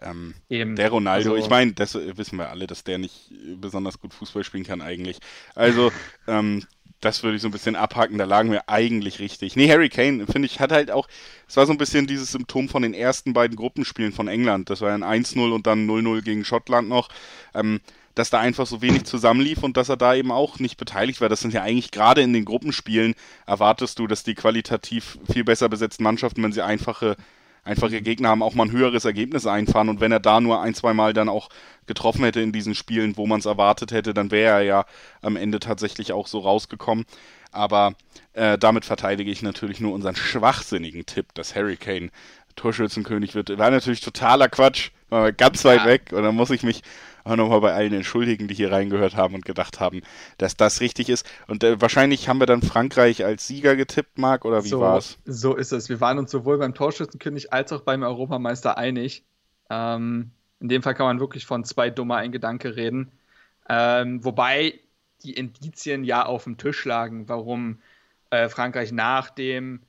[0.00, 4.14] Ähm, der Ronaldo, also, ich meine, das wissen wir alle, dass der nicht besonders gut
[4.14, 5.18] Fußball spielen kann eigentlich.
[5.54, 5.92] Also,
[6.26, 6.64] ähm,
[7.02, 9.56] das würde ich so ein bisschen abhaken, da lagen wir eigentlich richtig.
[9.56, 11.08] Nee, Harry Kane, finde ich, hat halt auch,
[11.48, 14.70] es war so ein bisschen dieses Symptom von den ersten beiden Gruppenspielen von England.
[14.70, 17.08] Das war ja ein 1-0 und dann 0-0 gegen Schottland noch.
[17.54, 17.80] Ähm,
[18.14, 21.30] dass da einfach so wenig zusammenlief und dass er da eben auch nicht beteiligt war.
[21.30, 23.14] Das sind ja eigentlich gerade in den Gruppenspielen
[23.46, 27.16] erwartest du, dass die qualitativ viel besser besetzten Mannschaften, wenn sie einfache
[27.64, 29.88] einfache Gegner haben, auch mal ein höheres Ergebnis einfahren.
[29.88, 31.48] Und wenn er da nur ein, zwei Mal dann auch
[31.86, 34.84] getroffen hätte in diesen Spielen, wo man es erwartet hätte, dann wäre er ja
[35.20, 37.04] am Ende tatsächlich auch so rausgekommen.
[37.50, 37.94] Aber
[38.32, 42.10] äh, damit verteidige ich natürlich nur unseren schwachsinnigen Tipp, dass Harry Kane
[42.56, 43.56] Torschützenkönig wird.
[43.58, 45.86] War natürlich totaler Quatsch, war ganz weit ja.
[45.86, 46.82] weg und dann muss ich mich
[47.24, 50.02] auch nochmal bei allen entschuldigen, die hier reingehört haben und gedacht haben,
[50.38, 51.26] dass das richtig ist.
[51.46, 55.18] Und äh, wahrscheinlich haben wir dann Frankreich als Sieger getippt, Marc, oder wie so, war's?
[55.24, 55.88] So ist es.
[55.88, 59.24] Wir waren uns sowohl beim Torschützenkönig als auch beim Europameister einig.
[59.70, 60.30] Ähm,
[60.60, 63.12] in dem Fall kann man wirklich von zwei dummer ein Gedanke reden.
[63.68, 64.80] Ähm, wobei
[65.22, 67.78] die Indizien ja auf dem Tisch lagen, warum
[68.30, 69.80] äh, Frankreich nach dem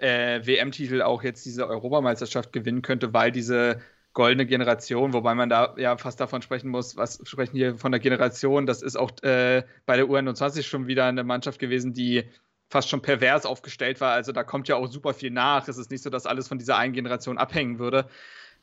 [0.00, 3.80] äh, WM-Titel auch jetzt diese Europameisterschaft gewinnen könnte, weil diese
[4.12, 8.00] goldene Generation, wobei man da ja fast davon sprechen muss, was sprechen hier von der
[8.00, 12.24] Generation, das ist auch äh, bei der U21 schon wieder eine Mannschaft gewesen, die
[12.68, 14.12] fast schon pervers aufgestellt war.
[14.12, 15.68] Also da kommt ja auch super viel nach.
[15.68, 18.08] Es ist nicht so, dass alles von dieser einen Generation abhängen würde.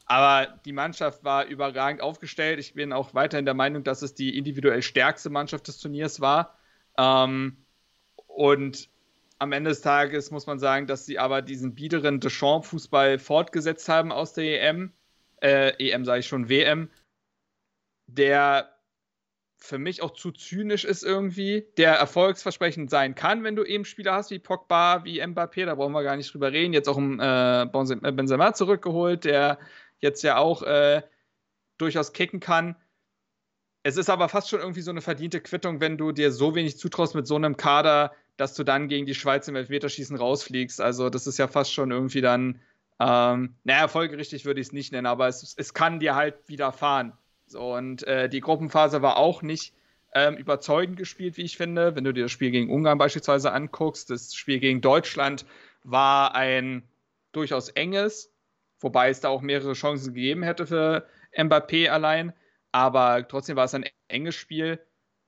[0.06, 2.60] Aber die Mannschaft war überragend aufgestellt.
[2.60, 6.58] Ich bin auch weiterhin der Meinung, dass es die individuell stärkste Mannschaft des Turniers war.
[6.98, 7.58] Ähm,
[8.26, 8.90] und
[9.38, 14.12] am Ende des Tages muss man sagen, dass sie aber diesen biederen Deschamps-Fußball fortgesetzt haben
[14.12, 14.92] aus der EM
[15.42, 16.90] äh, EM sage ich schon, WM,
[18.08, 18.80] der
[19.62, 24.14] für mich auch zu zynisch ist irgendwie, der erfolgsversprechend sein kann, wenn du eben Spieler
[24.14, 27.20] hast wie Pogba, wie Mbappé, da brauchen wir gar nicht drüber reden, jetzt auch um
[27.20, 29.60] äh, äh, Benzema zurückgeholt, der
[30.00, 31.02] jetzt ja auch äh,
[31.78, 32.76] durchaus kicken kann.
[33.84, 36.78] Es ist aber fast schon irgendwie so eine verdiente Quittung, wenn du dir so wenig
[36.78, 40.80] zutraust mit so einem Kader, dass du dann gegen die Schweiz im Elfmeterschießen rausfliegst.
[40.80, 42.62] Also das ist ja fast schon irgendwie dann
[43.00, 47.14] ähm, naja, folgerichtig würde ich es nicht nennen, aber es, es kann dir halt widerfahren.
[47.46, 49.74] So, und äh, die Gruppenphase war auch nicht
[50.14, 51.96] ähm, überzeugend gespielt, wie ich finde.
[51.96, 55.46] Wenn du dir das Spiel gegen Ungarn beispielsweise anguckst, das Spiel gegen Deutschland
[55.84, 56.84] war ein
[57.32, 58.34] durchaus enges,
[58.80, 62.34] wobei es da auch mehrere Chancen gegeben hätte für Mbappé allein.
[62.72, 64.80] Aber trotzdem war es ein enges Spiel.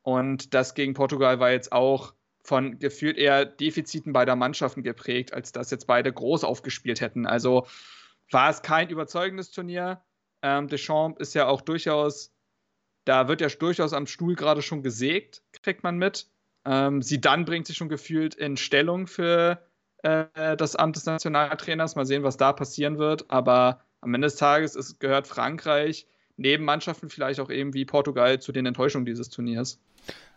[0.04, 5.52] Und das gegen Portugal war jetzt auch von gefühlt eher Defiziten beider Mannschaften geprägt, als
[5.52, 7.26] dass jetzt beide groß aufgespielt hätten.
[7.26, 7.68] Also
[8.32, 10.02] war es kein überzeugendes Turnier.
[10.42, 12.34] Ähm, Deschamps ist ja auch durchaus,
[13.06, 16.28] da wird ja durchaus am Stuhl gerade schon gesägt, kriegt man mit.
[16.66, 19.62] Ähm, sie dann bringt sich schon gefühlt in Stellung für
[20.04, 21.96] äh, das Amt des Nationaltrainers.
[21.96, 23.30] Mal sehen, was da passieren wird.
[23.30, 28.40] Aber am Ende des Tages ist, gehört Frankreich neben Mannschaften vielleicht auch eben wie Portugal
[28.40, 29.80] zu den Enttäuschungen dieses Turniers.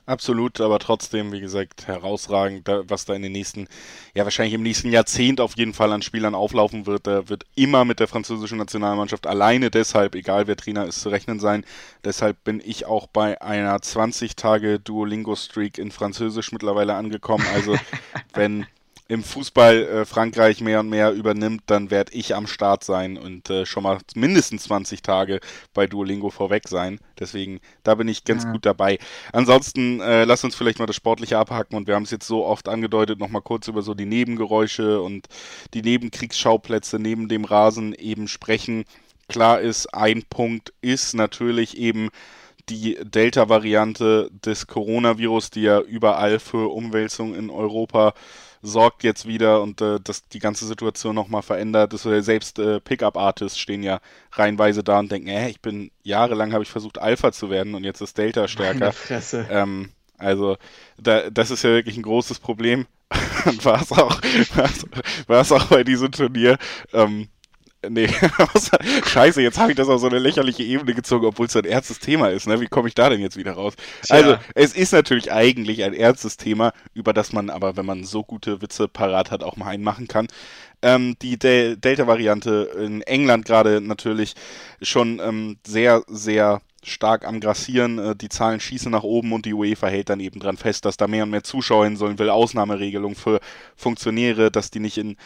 [0.06, 3.66] Absolut, aber trotzdem, wie gesagt, herausragend, was da in den nächsten,
[4.14, 7.06] ja wahrscheinlich im nächsten Jahrzehnt auf jeden Fall an Spielern auflaufen wird.
[7.06, 11.40] Da wird immer mit der französischen Nationalmannschaft alleine deshalb, egal wer Trainer ist, zu rechnen
[11.40, 11.64] sein.
[12.04, 17.46] Deshalb bin ich auch bei einer 20 Tage Duolingo-Streak in Französisch mittlerweile angekommen.
[17.54, 17.74] Also
[18.34, 18.66] wenn
[19.06, 23.50] im Fußball äh, Frankreich mehr und mehr übernimmt, dann werde ich am Start sein und
[23.50, 25.40] äh, schon mal mindestens 20 Tage
[25.74, 26.98] bei Duolingo vorweg sein.
[27.18, 28.52] Deswegen, da bin ich ganz ja.
[28.52, 28.98] gut dabei.
[29.32, 32.46] Ansonsten, äh, lass uns vielleicht mal das Sportliche abhacken und wir haben es jetzt so
[32.46, 35.26] oft angedeutet, nochmal kurz über so die Nebengeräusche und
[35.74, 38.84] die Nebenkriegsschauplätze neben dem Rasen eben sprechen.
[39.28, 42.08] Klar ist, ein Punkt ist natürlich eben
[42.70, 48.14] die Delta-Variante des Coronavirus, die ja überall für Umwälzung in Europa
[48.64, 51.92] sorgt jetzt wieder und äh, das die ganze Situation nochmal verändert.
[51.92, 54.00] Das, äh, selbst äh, Pickup-Artists stehen ja
[54.32, 57.84] reihenweise da und denken, äh, ich bin jahrelang habe ich versucht, Alpha zu werden und
[57.84, 58.92] jetzt ist Delta stärker.
[59.50, 60.56] Ähm, also
[60.96, 62.86] da, das ist ja wirklich ein großes Problem.
[63.44, 64.20] und war es auch,
[65.26, 66.56] war es auch bei diesem Turnier.
[66.92, 67.28] Ähm,
[67.90, 68.08] Nee,
[69.06, 71.98] scheiße, jetzt habe ich das auf so eine lächerliche Ebene gezogen, obwohl es ein ernstes
[71.98, 72.46] Thema ist.
[72.46, 72.60] Ne?
[72.60, 73.74] Wie komme ich da denn jetzt wieder raus?
[74.02, 74.16] Tja.
[74.16, 78.22] Also, es ist natürlich eigentlich ein ernstes Thema, über das man aber, wenn man so
[78.22, 80.28] gute Witze parat hat, auch mal einen machen kann.
[80.82, 84.34] Ähm, die De Delta-Variante in England gerade natürlich
[84.82, 87.98] schon ähm, sehr, sehr stark am Grassieren.
[87.98, 90.96] Äh, die Zahlen schießen nach oben und die UEFA hält dann eben dran fest, dass
[90.96, 93.40] da mehr und mehr Zuschauer hin sollen, will Ausnahmeregelungen für
[93.76, 95.16] Funktionäre, dass die nicht in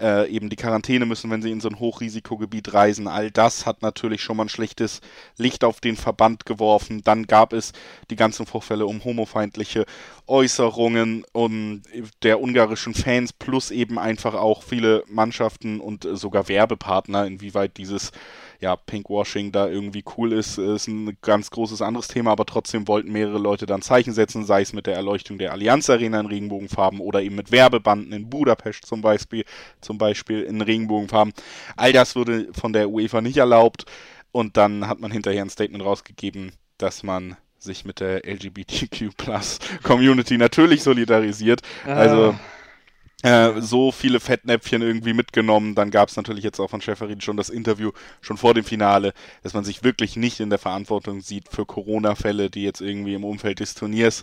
[0.00, 3.08] äh, eben die Quarantäne müssen, wenn sie in so ein Hochrisikogebiet reisen.
[3.08, 5.00] All das hat natürlich schon mal ein schlechtes
[5.36, 7.02] Licht auf den Verband geworfen.
[7.02, 7.72] Dann gab es
[8.10, 9.86] die ganzen Vorfälle um homofeindliche
[10.28, 11.82] Äußerungen um
[12.22, 18.12] der ungarischen Fans plus eben einfach auch viele Mannschaften und sogar Werbepartner, inwieweit dieses
[18.60, 23.12] ja, Pinkwashing da irgendwie cool ist, ist ein ganz großes anderes Thema, aber trotzdem wollten
[23.12, 27.00] mehrere Leute dann Zeichen setzen, sei es mit der Erleuchtung der Allianz Arena in Regenbogenfarben
[27.00, 29.44] oder eben mit Werbebanden in Budapest zum Beispiel,
[29.80, 31.34] zum Beispiel in Regenbogenfarben.
[31.76, 33.84] All das wurde von der UEFA nicht erlaubt
[34.32, 37.36] und dann hat man hinterher ein Statement rausgegeben, dass man
[37.66, 39.14] sich mit der LGBTQ
[39.82, 41.60] Community natürlich solidarisiert.
[41.86, 41.94] Ah.
[41.94, 42.34] Also
[43.22, 45.74] äh, so viele Fettnäpfchen irgendwie mitgenommen.
[45.74, 49.14] Dann gab es natürlich jetzt auch von Schäferin schon das Interview schon vor dem Finale,
[49.42, 53.24] dass man sich wirklich nicht in der Verantwortung sieht für Corona-Fälle, die jetzt irgendwie im
[53.24, 54.22] Umfeld des Turniers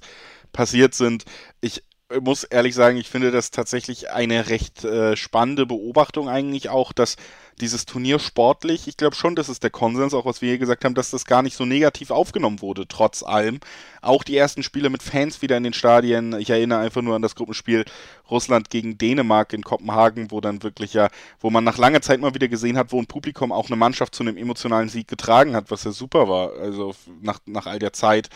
[0.52, 1.26] passiert sind.
[1.60, 1.84] Ich
[2.22, 7.16] muss ehrlich sagen, ich finde das tatsächlich eine recht äh, spannende Beobachtung eigentlich auch, dass
[7.62, 10.86] dieses Turnier sportlich, ich glaube schon, das ist der Konsens, auch was wir hier gesagt
[10.86, 13.60] haben, dass das gar nicht so negativ aufgenommen wurde, trotz allem.
[14.02, 16.34] Auch die ersten Spiele mit Fans wieder in den Stadien.
[16.40, 17.86] Ich erinnere einfach nur an das Gruppenspiel
[18.30, 22.34] Russland gegen Dänemark in Kopenhagen, wo dann wirklich ja, wo man nach langer Zeit mal
[22.34, 25.70] wieder gesehen hat, wo ein Publikum auch eine Mannschaft zu einem emotionalen Sieg getragen hat,
[25.70, 28.30] was ja super war, also nach, nach all der Zeit.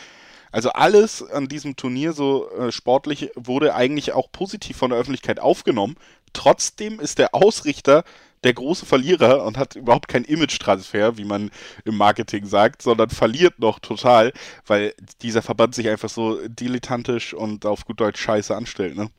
[0.52, 5.40] Also alles an diesem Turnier so äh, sportlich wurde eigentlich auch positiv von der Öffentlichkeit
[5.40, 5.96] aufgenommen.
[6.34, 8.04] Trotzdem ist der Ausrichter
[8.44, 11.52] der große Verlierer und hat überhaupt keinen Image-Transfer, wie man
[11.86, 14.32] im Marketing sagt, sondern verliert noch total,
[14.66, 19.10] weil dieser Verband sich einfach so dilettantisch und auf gut Deutsch scheiße anstellt, ne?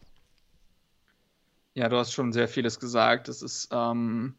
[1.75, 3.29] Ja, du hast schon sehr vieles gesagt.
[3.29, 4.35] Das ist, ähm,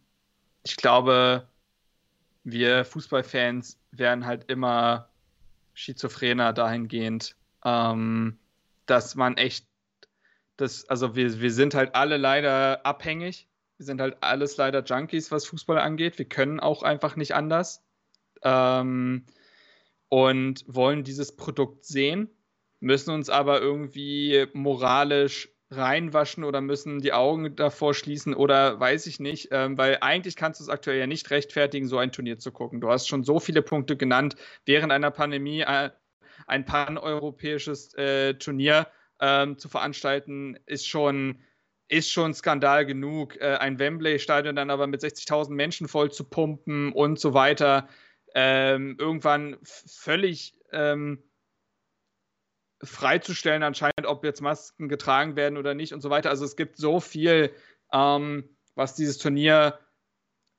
[0.63, 1.47] ich glaube,
[2.43, 5.08] wir Fußballfans werden halt immer
[5.79, 8.37] schizophrener dahingehend, ähm,
[8.85, 9.65] dass man echt,
[10.57, 13.47] das, also wir, wir sind halt alle leider abhängig.
[13.77, 16.17] Wir sind halt alles leider Junkies, was Fußball angeht.
[16.17, 17.81] Wir können auch einfach nicht anders.
[18.41, 19.25] Ähm,
[20.09, 22.29] und wollen dieses Produkt sehen,
[22.81, 29.19] müssen uns aber irgendwie moralisch reinwaschen oder müssen die Augen davor schließen oder weiß ich
[29.19, 32.51] nicht, ähm, weil eigentlich kannst du es aktuell ja nicht rechtfertigen, so ein Turnier zu
[32.51, 32.82] gucken.
[32.82, 35.91] Du hast schon so viele Punkte genannt, während einer Pandemie äh,
[36.47, 38.88] ein paneuropäisches äh, Turnier
[39.19, 41.39] ähm, zu veranstalten, ist schon,
[41.88, 43.39] ist schon Skandal genug.
[43.39, 47.88] Äh, ein Wembley-Stadion dann aber mit 60.000 Menschen voll zu pumpen und so weiter.
[48.34, 51.23] Ähm, irgendwann völlig ähm,
[52.81, 56.29] freizustellen anscheinend, ob jetzt Masken getragen werden oder nicht und so weiter.
[56.29, 57.51] Also es gibt so viel,
[57.91, 59.79] ähm, was dieses Turnier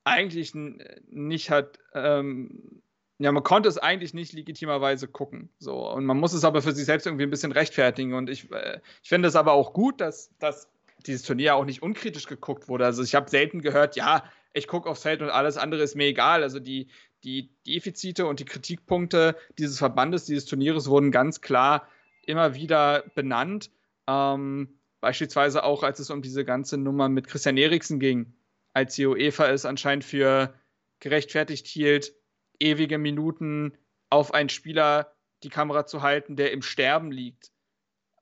[0.04, 1.78] eigentlich nicht hat.
[1.94, 2.82] Ähm,
[3.18, 5.50] ja, man konnte es eigentlich nicht legitimerweise gucken.
[5.58, 5.90] So.
[5.90, 8.14] Und man muss es aber für sich selbst irgendwie ein bisschen rechtfertigen.
[8.14, 10.70] Und ich, äh, ich finde es aber auch gut, dass, dass
[11.06, 12.84] dieses Turnier auch nicht unkritisch geguckt wurde.
[12.84, 16.06] Also ich habe selten gehört, ja, ich gucke aufs Feld und alles andere ist mir
[16.06, 16.42] egal.
[16.42, 16.88] Also die,
[17.24, 21.86] die Defizite und die Kritikpunkte dieses Verbandes, dieses Turnieres wurden ganz klar
[22.22, 23.70] immer wieder benannt.
[24.06, 28.34] Ähm, beispielsweise auch, als es um diese ganze Nummer mit Christian Eriksen ging,
[28.72, 30.54] als die UEFA es anscheinend für
[31.00, 32.14] gerechtfertigt hielt,
[32.58, 33.76] ewige Minuten
[34.10, 37.52] auf einen Spieler die Kamera zu halten, der im Sterben liegt.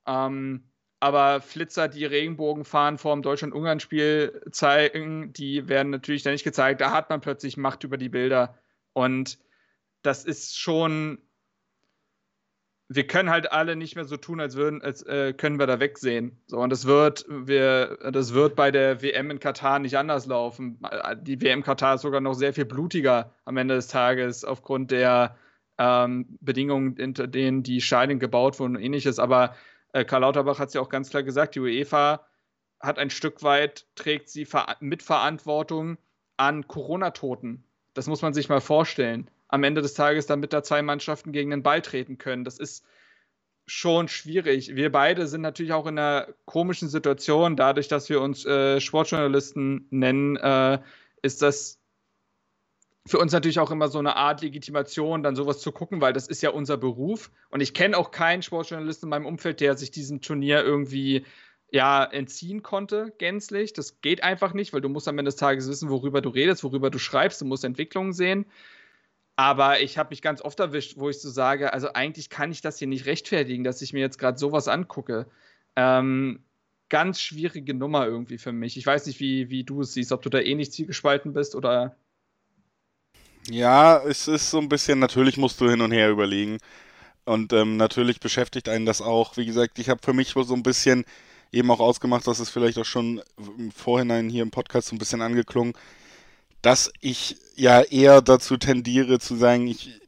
[0.06, 6.44] Ähm, aber Flitzer, die Regenbogen fahren vor dem Deutschland-Ungarn-Spiel zeigen, die werden natürlich da nicht
[6.44, 6.80] gezeigt.
[6.80, 8.58] Da hat man plötzlich Macht über die Bilder.
[8.94, 9.38] Und
[10.02, 11.18] das ist schon
[12.88, 15.79] wir können halt alle nicht mehr so tun, als würden, als äh, können wir da
[15.79, 16.40] wegsehen.
[16.46, 20.81] So, und das wird, wir, das wird bei der WM in Katar nicht anders laufen.
[21.20, 25.37] Die WM Katar ist sogar noch sehr viel blutiger am Ende des Tages aufgrund der
[25.77, 29.18] ähm, Bedingungen, unter denen die Stadien gebaut wurden und ähnliches.
[29.18, 29.55] Aber
[29.92, 32.24] äh, Karl Lauterbach hat es ja auch ganz klar gesagt, die UEFA
[32.81, 34.46] hat ein Stück weit, trägt sie
[34.81, 35.98] Mitverantwortung
[36.38, 37.64] an Corona-Toten.
[37.92, 41.50] Das muss man sich mal vorstellen am Ende des Tages, damit da zwei Mannschaften gegen
[41.50, 42.44] den Ball treten können.
[42.44, 42.84] Das ist
[43.66, 44.74] schon schwierig.
[44.76, 49.87] Wir beide sind natürlich auch in einer komischen Situation, dadurch, dass wir uns äh, Sportjournalisten
[49.90, 50.78] nennen, äh,
[51.22, 51.78] ist das
[53.06, 56.28] für uns natürlich auch immer so eine Art Legitimation, dann sowas zu gucken, weil das
[56.28, 57.30] ist ja unser Beruf.
[57.48, 61.24] Und ich kenne auch keinen Sportjournalisten in meinem Umfeld, der sich diesem Turnier irgendwie
[61.70, 63.72] ja, entziehen konnte, gänzlich.
[63.72, 66.64] Das geht einfach nicht, weil du musst am Ende des Tages wissen, worüber du redest,
[66.64, 68.46] worüber du schreibst, du musst Entwicklungen sehen.
[69.38, 72.61] Aber ich habe mich ganz oft erwischt, wo ich so sage, also eigentlich kann ich
[72.61, 75.29] das hier nicht rechtfertigen, dass ich mir jetzt gerade sowas angucke.
[75.77, 76.42] Ähm,
[76.88, 78.77] ganz schwierige Nummer irgendwie für mich.
[78.77, 81.55] Ich weiß nicht, wie, wie du es siehst, ob du da ähnlich eh zielgespalten bist
[81.55, 81.94] oder.
[83.48, 86.59] Ja, es ist so ein bisschen, natürlich musst du hin und her überlegen.
[87.24, 89.37] Und ähm, natürlich beschäftigt einen das auch.
[89.37, 91.05] Wie gesagt, ich habe für mich so ein bisschen
[91.53, 93.22] eben auch ausgemacht, dass es vielleicht auch schon
[93.57, 95.74] im Vorhinein hier im Podcast so ein bisschen angeklungen
[96.62, 100.01] dass ich ja eher dazu tendiere zu sagen, ich,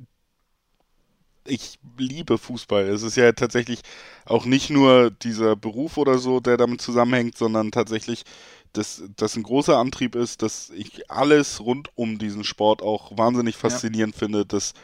[1.44, 2.88] ich liebe Fußball.
[2.88, 3.80] Es ist ja tatsächlich
[4.24, 8.24] auch nicht nur dieser Beruf oder so, der damit zusammenhängt, sondern tatsächlich,
[8.72, 13.56] dass das ein großer Antrieb ist, dass ich alles rund um diesen Sport auch wahnsinnig
[13.56, 14.18] faszinierend ja.
[14.18, 14.74] finde, dass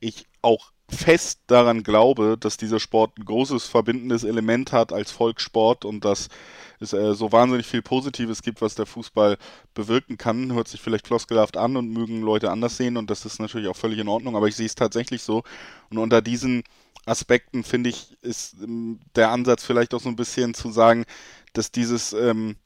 [0.00, 5.84] ich auch fest daran glaube, dass dieser Sport ein großes verbindendes Element hat als Volkssport
[5.84, 6.28] und dass
[6.80, 9.38] es äh, so wahnsinnig viel Positives gibt, was der Fußball
[9.74, 10.52] bewirken kann.
[10.52, 13.76] Hört sich vielleicht floskelhaft an und mögen Leute anders sehen und das ist natürlich auch
[13.76, 15.42] völlig in Ordnung, aber ich sehe es tatsächlich so.
[15.90, 16.64] Und unter diesen
[17.06, 21.04] Aspekten finde ich, ist ähm, der Ansatz vielleicht auch so ein bisschen zu sagen,
[21.52, 22.56] dass dieses, ähm,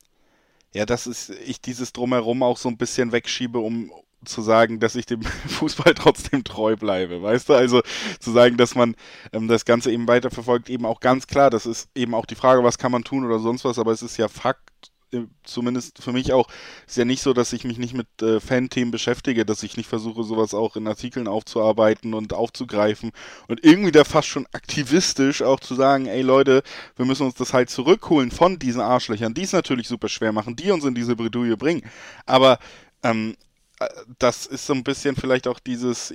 [0.75, 3.93] ja, dass ich dieses Drumherum auch so ein bisschen wegschiebe, um
[4.25, 7.55] zu sagen, dass ich dem Fußball trotzdem treu bleibe, weißt du?
[7.55, 7.83] Also
[8.21, 8.95] zu sagen, dass man
[9.33, 12.65] ähm, das Ganze eben weiterverfolgt, eben auch ganz klar, das ist eben auch die Frage,
[12.65, 14.69] was kann man tun oder sonst was, aber es ist ja Fakt,
[15.13, 16.49] äh, zumindest für mich auch,
[16.87, 19.89] ist ja nicht so, dass ich mich nicht mit äh, Fan-Themen beschäftige, dass ich nicht
[19.89, 23.13] versuche, sowas auch in Artikeln aufzuarbeiten und aufzugreifen
[23.47, 26.63] und irgendwie da fast schon aktivistisch auch zu sagen, ey Leute,
[26.97, 30.57] wir müssen uns das halt zurückholen von diesen Arschlöchern, die es natürlich super schwer machen,
[30.57, 31.89] die uns in diese Bredouille bringen,
[32.27, 32.59] aber
[33.03, 33.48] ähm, äh,
[34.19, 36.13] das ist so ein bisschen vielleicht auch dieses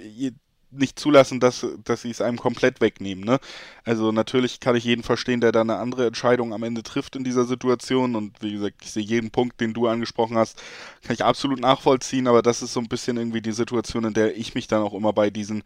[0.75, 3.23] nicht zulassen, dass, dass sie es einem komplett wegnehmen.
[3.23, 3.39] Ne?
[3.83, 7.23] Also natürlich kann ich jeden verstehen, der da eine andere Entscheidung am Ende trifft in
[7.23, 8.15] dieser Situation.
[8.15, 10.61] Und wie gesagt, ich sehe jeden Punkt, den du angesprochen hast,
[11.03, 14.35] kann ich absolut nachvollziehen, aber das ist so ein bisschen irgendwie die Situation, in der
[14.35, 15.63] ich mich dann auch immer bei diesen,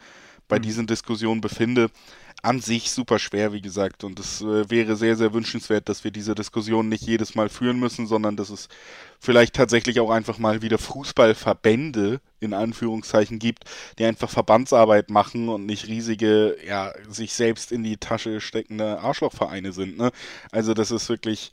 [0.47, 0.63] bei mhm.
[0.63, 1.89] diesen Diskussionen befinde
[2.43, 4.03] an sich super schwer, wie gesagt.
[4.03, 7.79] Und es äh, wäre sehr, sehr wünschenswert, dass wir diese Diskussion nicht jedes Mal führen
[7.79, 8.69] müssen, sondern dass es
[9.19, 13.65] vielleicht tatsächlich auch einfach mal wieder Fußballverbände in Anführungszeichen gibt,
[13.97, 19.71] die einfach Verbandsarbeit machen und nicht riesige, ja, sich selbst in die Tasche steckende Arschlochvereine
[19.71, 19.97] sind.
[19.97, 20.11] Ne?
[20.51, 21.51] Also das ist wirklich.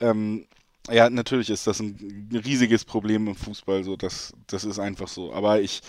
[0.00, 0.46] Ähm,
[0.90, 5.32] ja, natürlich ist das ein riesiges Problem im Fußball, so das, das ist einfach so.
[5.32, 5.80] Aber ich,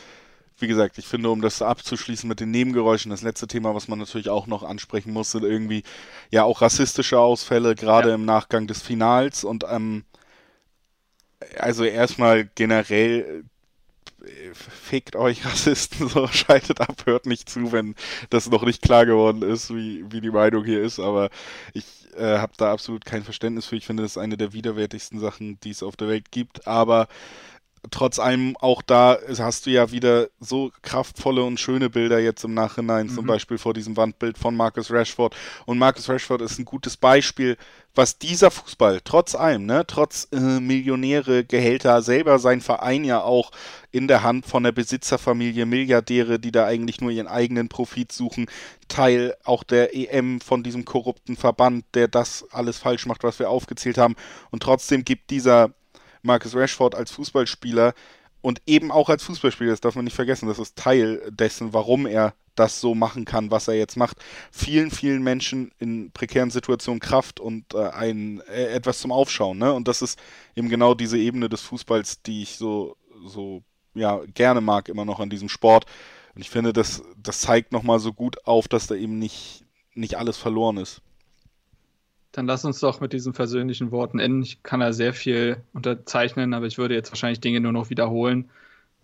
[0.64, 4.00] wie gesagt, ich finde, um das abzuschließen mit den Nebengeräuschen, das letzte Thema, was man
[4.00, 5.84] natürlich auch noch ansprechen muss, sind irgendwie
[6.32, 8.16] ja auch rassistische Ausfälle, gerade ja.
[8.16, 10.06] im Nachgang des Finals und ähm,
[11.60, 13.44] also erstmal generell
[14.54, 17.96] fickt euch Rassisten, so schaltet ab, hört nicht zu, wenn
[18.30, 21.30] das noch nicht klar geworden ist, wie, wie die Meinung hier ist, aber
[21.74, 23.76] ich äh, habe da absolut kein Verständnis für.
[23.76, 27.08] Ich finde, das ist eine der widerwärtigsten Sachen, die es auf der Welt gibt, aber
[27.92, 32.54] trotz allem auch da hast du ja wieder so kraftvolle und schöne Bilder jetzt im
[32.54, 33.16] Nachhinein, mhm.
[33.16, 35.36] zum Beispiel vor diesem Wandbild von Marcus Rashford.
[35.66, 37.58] Und Marcus Rashford ist ein gutes Beispiel,
[37.96, 43.52] was dieser Fußball trotz allem, ne, trotz äh, Millionäre, Gehälter, selber sein Verein ja auch
[43.92, 48.48] in der Hand von der Besitzerfamilie, Milliardäre, die da eigentlich nur ihren eigenen Profit suchen,
[48.88, 53.50] Teil auch der EM von diesem korrupten Verband, der das alles falsch macht, was wir
[53.50, 54.16] aufgezählt haben.
[54.50, 55.72] Und trotzdem gibt dieser
[56.24, 57.94] Marcus Rashford als Fußballspieler
[58.42, 62.06] und eben auch als Fußballspieler, das darf man nicht vergessen, das ist Teil dessen, warum
[62.06, 64.18] er das so machen kann, was er jetzt macht.
[64.52, 69.58] Vielen, vielen Menschen in prekären Situationen Kraft und äh, ein, äh, etwas zum Aufschauen.
[69.58, 69.74] Ne?
[69.74, 70.20] Und das ist
[70.56, 73.64] eben genau diese Ebene des Fußballs, die ich so, so
[73.96, 75.86] ja, gerne mag, immer noch an diesem Sport.
[76.36, 80.16] Und ich finde, das, das zeigt nochmal so gut auf, dass da eben nicht, nicht
[80.18, 81.02] alles verloren ist.
[82.34, 84.42] Dann lass uns doch mit diesen versöhnlichen Worten enden.
[84.42, 88.50] Ich kann da sehr viel unterzeichnen, aber ich würde jetzt wahrscheinlich Dinge nur noch wiederholen.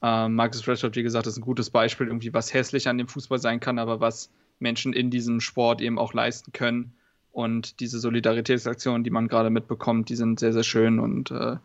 [0.01, 3.37] Ähm, Marcus Rashford, wie gesagt, ist ein gutes Beispiel, irgendwie was hässlich an dem Fußball
[3.37, 6.93] sein kann, aber was Menschen in diesem Sport eben auch leisten können.
[7.31, 10.99] Und diese Solidaritätsaktionen, die man gerade mitbekommt, die sind sehr, sehr schön.
[10.99, 11.57] Und äh,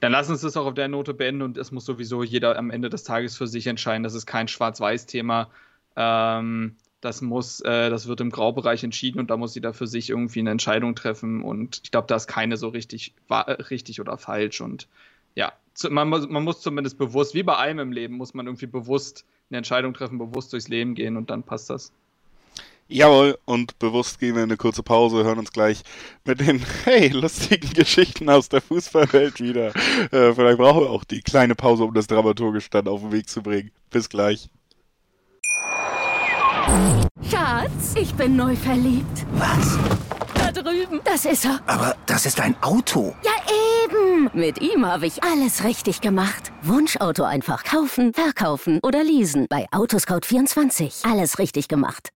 [0.00, 2.70] dann lass uns das auch auf der Note beenden und es muss sowieso jeder am
[2.70, 4.02] Ende des Tages für sich entscheiden.
[4.02, 5.48] Das ist kein Schwarz-Weiß-Thema.
[5.94, 10.08] Ähm, das muss, äh, das wird im Graubereich entschieden und da muss jeder für sich
[10.08, 11.42] irgendwie eine Entscheidung treffen.
[11.42, 14.62] Und ich glaube, da ist keine so richtig, richtig oder falsch.
[14.62, 14.88] Und
[15.34, 15.52] ja,
[15.90, 19.26] man, muss, man muss zumindest bewusst, wie bei allem im Leben, muss man irgendwie bewusst
[19.50, 21.92] eine Entscheidung treffen, bewusst durchs Leben gehen und dann passt das.
[22.88, 25.82] Jawohl, und bewusst gehen wir in eine kurze Pause, hören uns gleich
[26.24, 29.74] mit den, hey, lustigen Geschichten aus der Fußballwelt wieder.
[30.10, 33.28] Äh, vielleicht brauchen wir auch die kleine Pause, um das dramaturgisch dann auf den Weg
[33.28, 33.70] zu bringen.
[33.90, 34.48] Bis gleich.
[37.30, 39.26] Schatz, ich bin neu verliebt.
[39.34, 39.78] Was?
[40.34, 41.00] Da drüben.
[41.04, 41.60] Das ist er.
[41.66, 43.14] Aber das ist ein Auto.
[43.22, 43.32] Ja,
[43.84, 44.30] eben.
[44.32, 46.52] Mit ihm habe ich alles richtig gemacht.
[46.62, 49.46] Wunschauto einfach kaufen, verkaufen oder leasen.
[49.48, 51.10] Bei Autoscout24.
[51.10, 52.10] Alles richtig gemacht.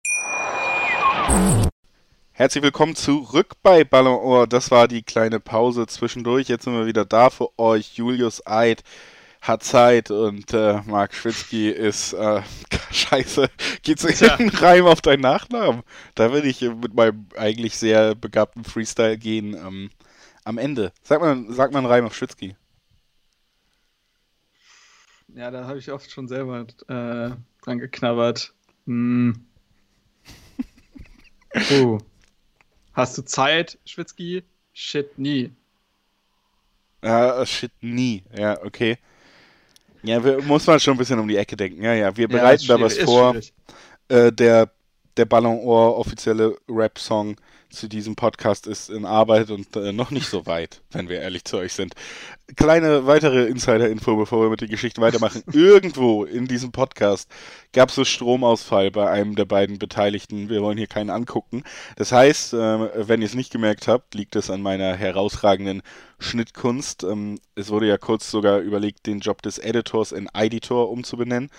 [2.33, 4.47] Herzlich willkommen zurück bei Ballon Ohr.
[4.47, 6.49] Das war die kleine Pause zwischendurch.
[6.49, 7.95] Jetzt sind wir wieder da für euch.
[7.97, 8.83] Julius Eid
[9.41, 12.43] hat Zeit und äh, Marc Schwitzky ist äh,
[12.91, 13.49] scheiße.
[13.83, 15.83] Geht's in einen Reim auf deinen Nachnamen?
[16.15, 19.91] Da würde ich mit meinem eigentlich sehr begabten Freestyle gehen ähm,
[20.45, 20.93] am Ende.
[21.03, 22.57] Sag mal, sag mal einen Reim auf Schwitzky.
[25.35, 27.31] Ja, da habe ich oft schon selber äh,
[27.63, 28.53] dran geknabbert.
[28.87, 29.45] Hm.
[31.73, 31.99] Oh.
[32.93, 34.45] Hast du Zeit, Schwitzky?
[34.75, 35.51] Shit, nie.
[37.03, 38.23] Ja, shit, nie.
[38.37, 38.99] Ja, okay.
[40.09, 41.83] Ja, wir, muss man schon ein bisschen um die Ecke denken.
[41.83, 43.37] Ja, ja, wir bereiten ja, da was vor.
[44.09, 44.71] Äh, der,
[45.17, 47.37] der Ballon Ohr offizielle Rap-Song
[47.71, 51.45] zu diesem Podcast ist in Arbeit und äh, noch nicht so weit, wenn wir ehrlich
[51.45, 51.95] zu euch sind.
[52.57, 55.43] Kleine weitere Insider-Info, bevor wir mit der Geschichte weitermachen.
[55.53, 57.29] Irgendwo in diesem Podcast
[57.73, 60.49] gab es so Stromausfall bei einem der beiden Beteiligten.
[60.49, 61.63] Wir wollen hier keinen angucken.
[61.97, 65.83] Das heißt, äh, wenn ihr es nicht gemerkt habt, liegt es an meiner herausragenden
[66.19, 67.05] Schnittkunst.
[67.05, 71.51] Ähm, es wurde ja kurz sogar überlegt, den Job des Editors in Editor umzubenennen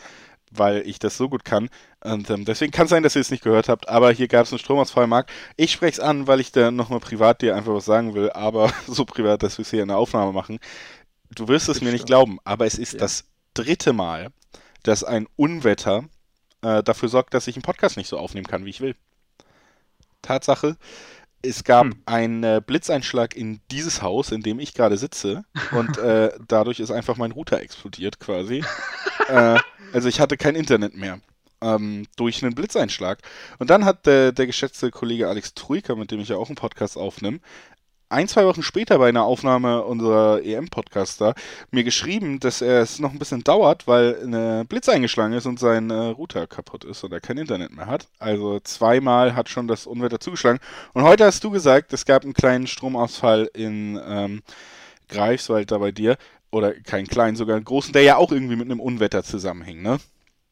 [0.52, 1.70] weil ich das so gut kann.
[2.04, 4.46] Und ähm, deswegen kann es sein, dass ihr es nicht gehört habt, aber hier gab
[4.46, 5.32] es einen Stromausfall, Marc.
[5.58, 8.72] Ich spreche es an, weil ich da nochmal privat dir einfach was sagen will, aber
[8.88, 10.60] so privat, dass wir es hier in der Aufnahme machen.
[11.36, 13.00] Du wirst es das mir nicht glauben, aber es ist ja.
[13.00, 14.30] das dritte Mal,
[14.84, 16.06] dass ein Unwetter
[16.62, 18.96] äh, dafür sorgt, dass ich einen Podcast nicht so aufnehmen kann, wie ich will.
[20.22, 20.78] Tatsache,
[21.42, 22.02] es gab hm.
[22.06, 26.92] einen äh, Blitzeinschlag in dieses Haus, in dem ich gerade sitze, und äh, dadurch ist
[26.92, 28.64] einfach mein Router explodiert quasi.
[29.28, 29.60] äh,
[29.94, 31.20] also ich hatte kein Internet mehr.
[31.62, 33.20] Ähm, durch einen Blitzeinschlag.
[33.58, 36.56] Und dann hat der, der geschätzte Kollege Alex Truiker, mit dem ich ja auch einen
[36.56, 37.42] Podcast aufnehme,
[38.10, 41.36] ein, zwei Wochen später bei einer Aufnahme unserer EM-Podcaster
[41.72, 45.60] mir geschrieben, dass er es noch ein bisschen dauert, weil ein Blitz eingeschlagen ist und
[45.60, 48.08] sein äh, Router kaputt ist und er kein Internet mehr hat.
[48.18, 50.60] Also zweimal hat schon das Unwetter zugeschlagen.
[50.94, 54.42] Und heute hast du gesagt, es gab einen kleinen Stromausfall in ähm,
[55.08, 56.18] Greifswald da bei dir.
[56.52, 60.00] Oder keinen kleinen, sogar einen großen, der ja auch irgendwie mit einem Unwetter zusammenhing, ne?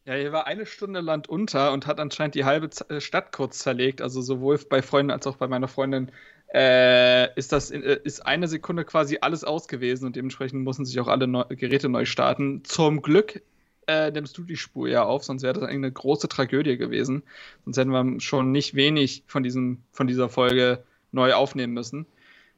[0.06, 4.02] Ja, hier war eine Stunde Land unter und hat anscheinend die halbe Stadt kurz zerlegt.
[4.02, 6.12] Also sowohl bei Freunden als auch bei meiner Freundin
[6.54, 11.00] äh, ist das äh, ist eine Sekunde quasi alles aus gewesen und dementsprechend mussten sich
[11.00, 12.64] auch alle Neu Geräte neu starten.
[12.64, 13.42] Zum Glück
[13.88, 17.24] äh, nimmst du die Spur ja auf, sonst wäre das eine große Tragödie gewesen.
[17.66, 22.06] Sonst hätten wir schon nicht wenig von, diesem, von dieser Folge neu aufnehmen müssen.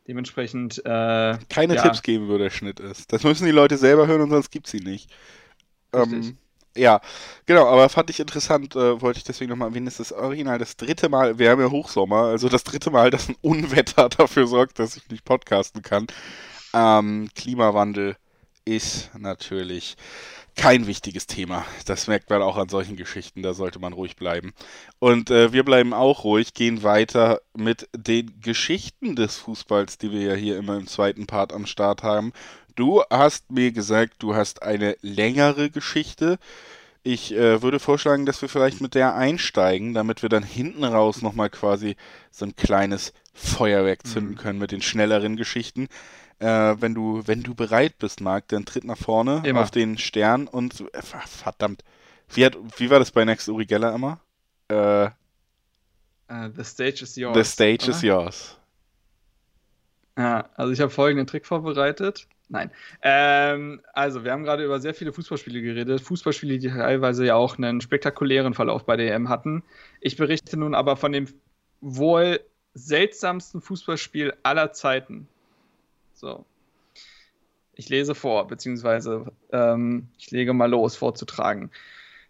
[0.07, 0.79] Dementsprechend.
[0.79, 1.83] Äh, Keine ja.
[1.83, 3.13] Tipps geben, wo der Schnitt ist.
[3.13, 5.11] Das müssen die Leute selber hören und sonst gibt es sie nicht.
[5.93, 6.37] Ähm,
[6.79, 7.01] ja,
[7.45, 10.77] genau, aber fand ich interessant, äh, wollte ich deswegen nochmal erwähnen, ist das Original das
[10.77, 14.79] dritte Mal, wir haben ja Hochsommer, also das dritte Mal, dass ein Unwetter dafür sorgt,
[14.79, 16.07] dass ich nicht podcasten kann.
[16.73, 18.15] Ähm, Klimawandel
[18.65, 19.97] ist natürlich
[20.55, 21.65] kein wichtiges Thema.
[21.85, 24.53] Das merkt man auch an solchen Geschichten, da sollte man ruhig bleiben.
[24.99, 30.21] Und äh, wir bleiben auch ruhig, gehen weiter mit den Geschichten des Fußballs, die wir
[30.21, 32.33] ja hier immer im zweiten Part am Start haben.
[32.75, 36.39] Du hast mir gesagt, du hast eine längere Geschichte.
[37.03, 41.21] Ich äh, würde vorschlagen, dass wir vielleicht mit der einsteigen, damit wir dann hinten raus
[41.21, 41.95] nochmal quasi
[42.31, 44.37] so ein kleines Feuerwerk zünden mhm.
[44.37, 45.87] können mit den schnelleren Geschichten.
[46.39, 49.61] Äh, wenn du, wenn du bereit bist, Marc, dann tritt nach vorne immer.
[49.61, 51.83] auf den Stern und äh, verdammt.
[52.29, 54.19] Wie, hat, wie war das bei Next Uri Geller immer?
[54.71, 55.09] Uh,
[56.55, 57.35] the stage is yours.
[57.35, 57.91] The stage oder?
[57.91, 58.57] is yours.
[60.17, 62.27] Ja, also ich habe folgenden Trick vorbereitet.
[62.49, 62.71] Nein.
[63.03, 66.01] Ähm, also, wir haben gerade über sehr viele Fußballspiele geredet.
[66.01, 69.63] Fußballspiele, die teilweise ja auch einen spektakulären Verlauf bei der EM hatten.
[70.01, 71.27] Ich berichte nun aber von dem
[71.79, 72.39] wohl
[72.73, 75.27] seltsamsten Fußballspiel aller Zeiten.
[76.13, 76.45] So.
[77.73, 81.69] Ich lese vor, beziehungsweise ähm, ich lege mal los vorzutраgen.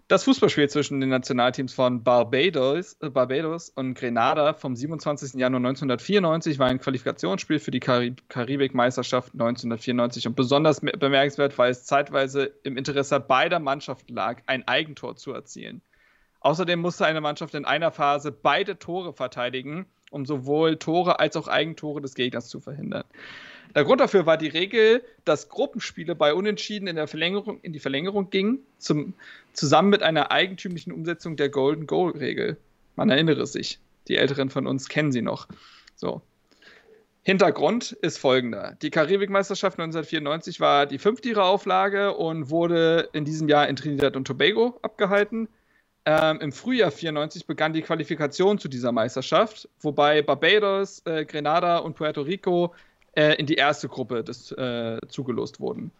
[0.09, 5.39] Das Fußballspiel zwischen den Nationalteams von Barbados, äh, Barbados und Grenada vom 27.
[5.39, 11.85] Januar 1994 war ein Qualifikationsspiel für die Karib Karibik-Meisterschaft 1994 und besonders bemerkenswert, weil es
[11.85, 15.83] zeitweise im Interesse beider Mannschaften lag, ein Eigentor zu erzielen.
[16.39, 21.47] Außerdem musste eine Mannschaft in einer Phase beide Tore verteidigen, um sowohl Tore als auch
[21.47, 23.03] Eigentore des Gegners zu verhindern.
[23.75, 27.79] Der Grund dafür war die Regel, dass Gruppenspiele bei Unentschieden in, der Verlängerung, in die
[27.79, 29.13] Verlängerung gingen, zum,
[29.53, 32.57] zusammen mit einer eigentümlichen Umsetzung der Golden Goal-Regel.
[32.95, 33.79] Man erinnere sich.
[34.07, 35.47] Die Älteren von uns kennen sie noch.
[35.95, 36.21] So.
[37.21, 38.75] Hintergrund ist folgender.
[38.81, 44.15] Die Karibikmeisterschaft 1994 war die fünfte ihrer Auflage und wurde in diesem Jahr in Trinidad
[44.15, 45.47] und Tobago abgehalten.
[46.05, 51.95] Ähm, Im Frühjahr 94 begann die Qualifikation zu dieser Meisterschaft, wobei Barbados, äh, Grenada und
[51.95, 52.73] Puerto Rico
[53.13, 55.91] äh, in die erste Gruppe des, äh, zugelost wurden.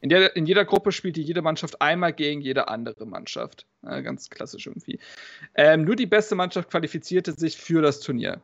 [0.00, 3.66] In, der, in, jeder Gruppe spielte jede Mannschaft einmal gegen jede andere Mannschaft.
[3.86, 4.98] Äh, ganz klassisch irgendwie.
[5.54, 8.40] Ähm, nur die beste Mannschaft qualifizierte sich für das Turnier.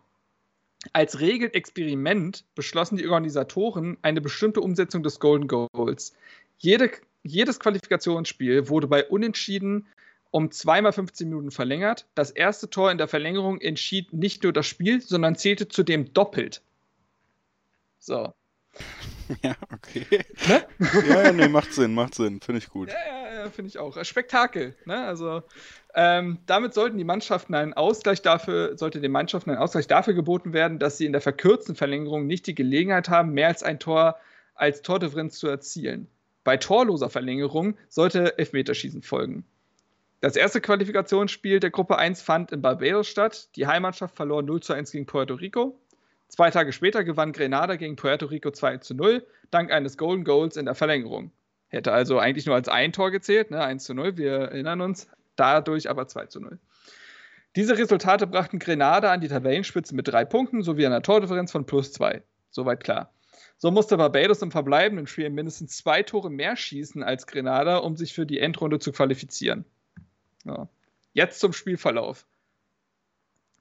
[0.92, 6.14] Als Regelexperiment beschlossen die Organisatoren eine bestimmte Umsetzung des Golden Goals.
[6.58, 6.90] Jede,
[7.22, 9.86] jedes Qualifikationsspiel wurde bei Unentschieden
[10.30, 12.06] um zweimal 15 Minuten verlängert.
[12.14, 16.62] Das erste Tor in der Verlängerung entschied nicht nur das Spiel, sondern zählte zudem doppelt.
[18.00, 18.32] So.
[19.44, 20.06] Ja, okay.
[20.48, 20.66] Ne?
[21.08, 22.88] ja, ja, nee, macht Sinn, macht Sinn, finde ich gut.
[22.88, 24.02] Ja, ja, ja finde ich auch.
[24.04, 25.06] Spektakel, ne?
[25.06, 25.44] Also,
[25.94, 30.52] ähm, damit sollten die Mannschaften einen Ausgleich dafür, sollte den Mannschaften ein Ausgleich dafür geboten
[30.52, 34.16] werden, dass sie in der verkürzten Verlängerung nicht die Gelegenheit haben, mehr als ein Tor
[34.56, 36.08] als Tordifferenz zu erzielen.
[36.42, 39.44] Bei torloser Verlängerung sollte Elfmeterschießen folgen.
[40.20, 43.48] Das erste Qualifikationsspiel der Gruppe 1 fand in Barbados statt.
[43.56, 45.78] Die Heimmannschaft verlor 0 zu 1 gegen Puerto Rico.
[46.30, 50.56] Zwei Tage später gewann Grenada gegen Puerto Rico 2 zu 0, dank eines Golden Goals
[50.56, 51.32] in der Verlängerung.
[51.68, 53.62] Hätte also eigentlich nur als ein Tor gezählt, ne?
[53.62, 56.58] 1 zu 0, wir erinnern uns, dadurch aber 2 zu 0.
[57.56, 61.92] Diese Resultate brachten Grenada an die Tabellenspitze mit drei Punkten sowie einer Tordifferenz von plus
[61.92, 62.22] zwei.
[62.50, 63.12] Soweit klar.
[63.56, 68.14] So musste Barbados im verbleibenden Spiel mindestens zwei Tore mehr schießen als Grenada, um sich
[68.14, 69.64] für die Endrunde zu qualifizieren.
[70.44, 70.68] Ja.
[71.12, 72.24] Jetzt zum Spielverlauf.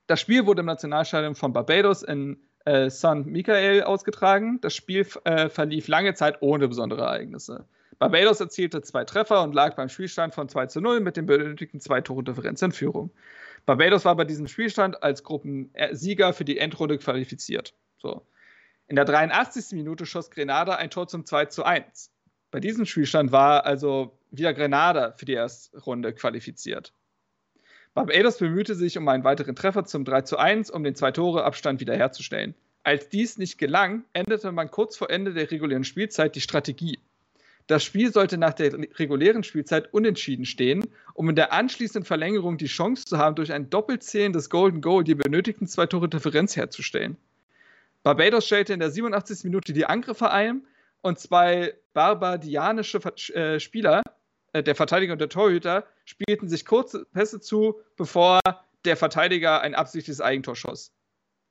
[0.05, 4.59] Das Spiel wurde im Nationalstadion von Barbados in äh, San Michael ausgetragen.
[4.61, 7.65] Das Spiel äh, verlief lange Zeit ohne besondere Ereignisse.
[7.99, 11.81] Barbados erzielte zwei Treffer und lag beim Spielstand von 2 zu 0 mit dem benötigten
[11.81, 13.11] zwei Tore Differenz in Führung.
[13.65, 17.73] Barbados war bei diesem Spielstand als Gruppensieger für die Endrunde qualifiziert.
[17.97, 18.25] So.
[18.87, 19.75] In der 83.
[19.77, 22.11] Minute schoss Grenada ein Tor zum 2 zu 1.
[22.51, 26.93] Bei diesem Spielstand war also wieder Grenada für die erste Runde qualifiziert.
[27.93, 32.55] Barbados bemühte sich um einen weiteren Treffer zum 3 zu 1, um den Zwei-Tore-Abstand wiederherzustellen.
[32.83, 36.99] Als dies nicht gelang, änderte man kurz vor Ende der regulären Spielzeit die Strategie.
[37.67, 42.65] Das Spiel sollte nach der regulären Spielzeit unentschieden stehen, um in der anschließenden Verlängerung die
[42.65, 47.15] Chance zu haben, durch ein Doppelzählen des Golden Goal die benötigten zwei Tore Differenz herzustellen.
[48.01, 49.43] Barbados stellte in der 87.
[49.43, 50.65] Minute die Angriffe ein
[51.01, 52.99] und zwei barbadianische
[53.35, 54.01] äh, Spieler,
[54.53, 58.39] äh, der Verteidiger und der Torhüter, spielten sich kurze Pässe zu, bevor
[58.85, 60.93] der Verteidiger ein absichtliches Eigentor schoss.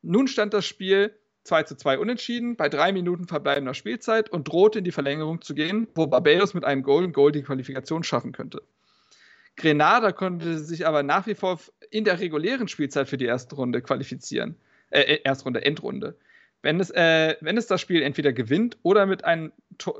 [0.02, 4.78] Nun stand das Spiel 2 zu 2 unentschieden bei drei Minuten verbleibender Spielzeit und drohte
[4.78, 8.62] in die Verlängerung zu gehen, wo Barbados mit einem Golden Goal die Qualifikation schaffen könnte.
[9.56, 11.58] Grenada konnte sich aber nach wie vor
[11.90, 14.56] in der regulären Spielzeit für die erste Runde qualifizieren.
[14.90, 16.16] Äh, äh Erstrunde, Endrunde.
[16.62, 19.52] Wenn es, äh, wenn es das Spiel entweder gewinnt oder mit, ein,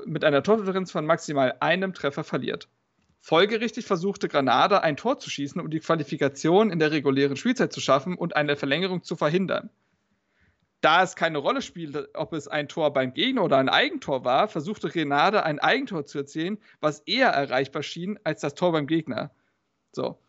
[0.05, 2.67] mit einer Tordifferenz von maximal einem Treffer verliert.
[3.21, 7.81] Folgerichtig versuchte Granada ein Tor zu schießen, um die Qualifikation in der regulären Spielzeit zu
[7.81, 9.69] schaffen und eine Verlängerung zu verhindern
[10.81, 14.47] da es keine Rolle spielte, ob es ein Tor beim Gegner oder ein Eigentor war,
[14.47, 19.31] versuchte Renade ein Eigentor zu erzielen, was eher erreichbar schien als das Tor beim Gegner.
[19.91, 20.19] So.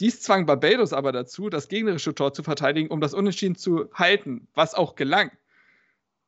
[0.00, 4.48] Dies zwang Barbados aber dazu, das gegnerische Tor zu verteidigen, um das Unentschieden zu halten,
[4.52, 5.30] was auch gelang.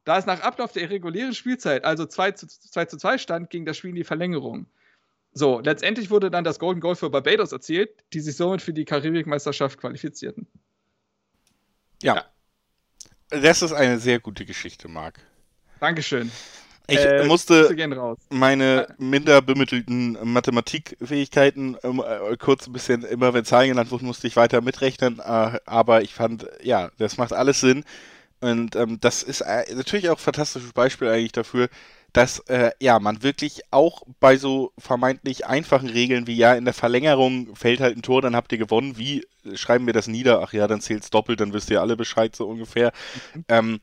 [0.05, 3.67] Da es nach Ablauf der irregulären Spielzeit also 2 zu 2, zu 2 stand, ging
[3.67, 4.67] das Spiel in die Verlängerung.
[5.39, 8.87] So, letztendlich wurde dann das Golden Goal für Barbados erzielt, die sich somit für die
[8.87, 10.47] Karibikmeisterschaft qualifizierten.
[12.03, 12.15] Ja.
[13.31, 13.41] ja.
[13.43, 15.21] Das ist eine sehr gute Geschichte, Marc.
[15.79, 16.33] Dankeschön.
[16.87, 17.77] Ich äh, musste
[18.31, 24.27] meine minder bemittelten Mathematikfähigkeiten ähm, äh, kurz ein bisschen, immer wenn Zahlen genannt wurden, musste
[24.29, 27.85] ich weiter mitrechnen, äh, aber ich fand, ja, das macht alles Sinn.
[28.41, 31.69] Und ähm, das ist äh, natürlich auch ein fantastisches Beispiel eigentlich dafür,
[32.17, 36.73] dass äh, ja man wirklich auch bei so vermeintlich einfachen Regeln wie ja in der
[36.73, 38.97] Verlängerung fällt halt ein Tor, dann habt ihr gewonnen.
[38.97, 40.41] Wie schreiben wir das nieder?
[40.43, 42.93] Ach ja, dann zählt's doppelt, dann wisst ihr alle Bescheid so ungefähr.
[43.35, 43.45] Mhm.
[43.49, 43.81] Ähm,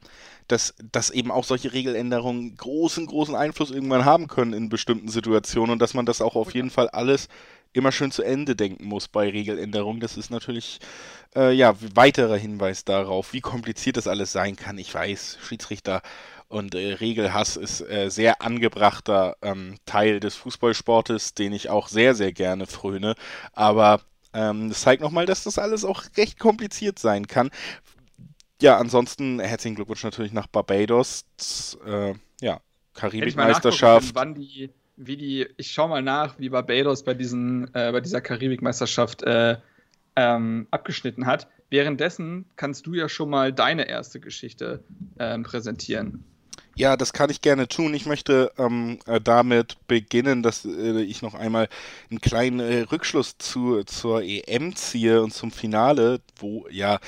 [0.47, 5.73] dass, dass eben auch solche Regeländerungen großen, großen Einfluss irgendwann haben können in bestimmten Situationen
[5.73, 7.27] und dass man das auch auf jeden Fall alles
[7.71, 9.99] immer schön zu Ende denken muss bei Regeländerungen.
[9.99, 10.79] Das ist natürlich
[11.35, 14.77] äh, ja weiterer Hinweis darauf, wie kompliziert das alles sein kann.
[14.79, 16.01] Ich weiß, Schiedsrichter
[16.53, 22.13] und äh, Regelhass ist äh, sehr angebrachter ähm, Teil des Fußballsportes, den ich auch sehr,
[22.13, 23.15] sehr gerne fröne.
[23.53, 24.01] Aber
[24.33, 27.49] ähm, das zeigt nochmal, dass das alles auch recht kompliziert sein kann.
[28.61, 31.25] Ja, ansonsten herzlichen Glückwunsch natürlich nach Barbados.
[31.87, 32.59] Äh, ja,
[32.93, 34.13] Karibikmeisterschaft.
[34.13, 38.21] Wann die, wie die, ich schau mal nach, wie Barbados bei, diesen, äh, bei dieser
[38.21, 39.57] Karibikmeisterschaft äh,
[40.15, 41.47] ähm, abgeschnitten hat.
[41.71, 44.83] Währenddessen kannst du ja schon mal deine erste Geschichte
[45.17, 46.23] ähm, präsentieren.
[46.75, 47.93] Ja, das kann ich gerne tun.
[47.93, 51.69] Ich möchte ähm, äh, damit beginnen, dass äh, ich noch einmal
[52.09, 56.99] einen kleinen äh, Rückschluss zu, zur EM ziehe und zum Finale, wo ja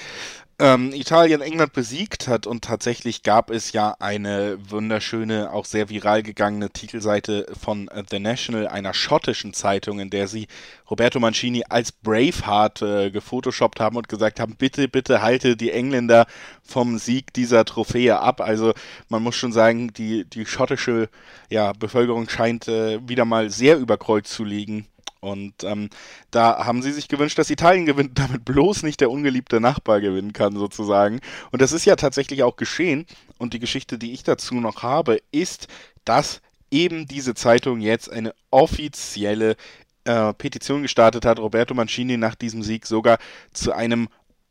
[0.58, 6.24] ähm, Italien England besiegt hat und tatsächlich gab es ja eine wunderschöne, auch sehr viral
[6.24, 10.48] gegangene Titelseite von The National, einer schottischen Zeitung, in der sie
[10.90, 16.26] Roberto Mancini als Braveheart äh, gefotoshoppt haben und gesagt haben, bitte, bitte halte die Engländer
[16.64, 18.40] vom Sieg dieser Trophäe ab.
[18.40, 18.74] Also
[19.10, 21.10] man muss schon sagen, die, die schottische
[21.50, 24.88] ja, Bevölkerung scheint äh, wieder mal sehr überkreuzt zu liegen
[25.26, 25.90] und ähm,
[26.30, 30.34] da haben sie sich gewünscht, dass Italien gewinnt, damit bloß nicht der ungeliebte Nachbar gewinnen
[30.34, 31.20] kann, sozusagen.
[31.52, 33.06] Und das ist ja tatsächlich auch geschehen.
[33.38, 35.68] Und die Geschichte, die ich dazu noch habe, ist,
[36.06, 39.56] dass eben diese Zeitung jetzt eine offizielle
[40.04, 43.18] äh, Petition gestartet hat, Roberto Mancini nach diesem Sieg sogar
[43.52, 44.08] zu einem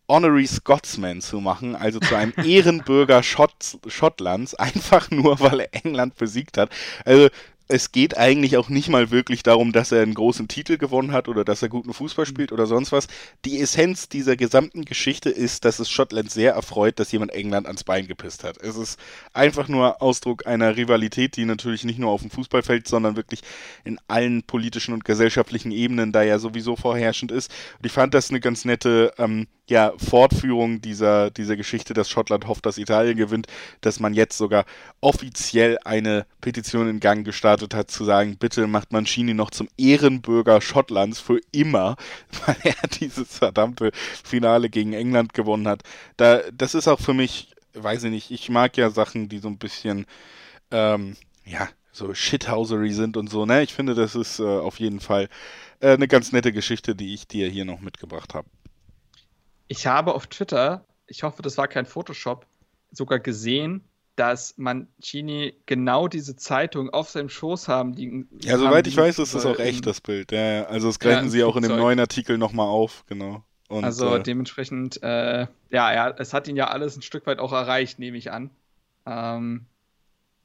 [0.08, 6.16] Honorary Scotsman zu machen, also zu einem Ehrenbürger Schott, Schottlands, einfach nur, weil er England
[6.16, 6.70] besiegt hat.
[7.04, 7.28] Also
[7.66, 11.28] es geht eigentlich auch nicht mal wirklich darum, dass er einen großen Titel gewonnen hat
[11.28, 13.06] oder dass er guten Fußball spielt oder sonst was.
[13.46, 17.84] Die Essenz dieser gesamten Geschichte ist, dass es Schottland sehr erfreut, dass jemand England ans
[17.84, 18.58] Bein gepisst hat.
[18.58, 18.98] Es ist
[19.32, 23.40] einfach nur Ausdruck einer Rivalität, die natürlich nicht nur auf dem Fußballfeld, sondern wirklich
[23.82, 27.50] in allen politischen und gesellschaftlichen Ebenen da ja sowieso vorherrschend ist.
[27.78, 32.46] Und ich fand das eine ganz nette ähm, ja, Fortführung dieser, dieser Geschichte, dass Schottland
[32.46, 33.46] hofft, dass Italien gewinnt,
[33.80, 34.66] dass man jetzt sogar
[35.00, 40.60] offiziell eine Petition in Gang gestartet hat, zu sagen, bitte macht Mancini noch zum Ehrenbürger
[40.60, 41.96] Schottlands für immer,
[42.46, 45.82] weil er dieses verdammte Finale gegen England gewonnen hat.
[46.16, 49.48] Da, das ist auch für mich, weiß ich nicht, ich mag ja Sachen, die so
[49.48, 50.06] ein bisschen,
[50.70, 53.62] ähm, ja, so Shithousery sind und so, ne?
[53.62, 55.28] Ich finde, das ist äh, auf jeden Fall
[55.80, 58.48] äh, eine ganz nette Geschichte, die ich dir hier noch mitgebracht habe.
[59.68, 62.46] Ich habe auf Twitter, ich hoffe, das war kein Photoshop,
[62.90, 63.84] sogar gesehen,
[64.16, 68.28] dass Mancini genau diese Zeitung auf seinem Schoß haben liegen.
[68.42, 70.30] Ja, soweit ich weiß, ist das auch echt, das Bild.
[70.30, 73.44] Ja, also das greifen ja, sie auch in dem neuen Artikel nochmal auf, genau.
[73.68, 77.38] Und, also äh, dementsprechend, äh, ja, ja, es hat ihn ja alles ein Stück weit
[77.38, 78.50] auch erreicht, nehme ich an.
[79.06, 79.66] Ähm,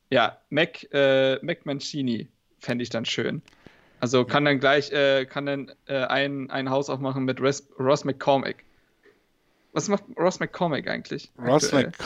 [0.10, 2.28] ja, Mac, äh, Mac Mancini
[2.60, 3.42] fände ich dann schön.
[4.00, 8.06] Also kann dann gleich, äh, kann dann äh, ein, ein Haus aufmachen mit Ross, Ross
[8.06, 8.64] McCormick.
[9.74, 11.32] Was macht Ross McCormick eigentlich?
[11.38, 11.98] Ross McCormick.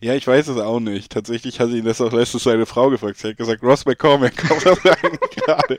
[0.00, 1.12] Ja, ich weiß es auch nicht.
[1.12, 3.18] Tatsächlich hat ihn das auch letztens seine Frau gefragt.
[3.18, 5.78] Sie hat gesagt, Ross McCormick, kommt das eigentlich gerade?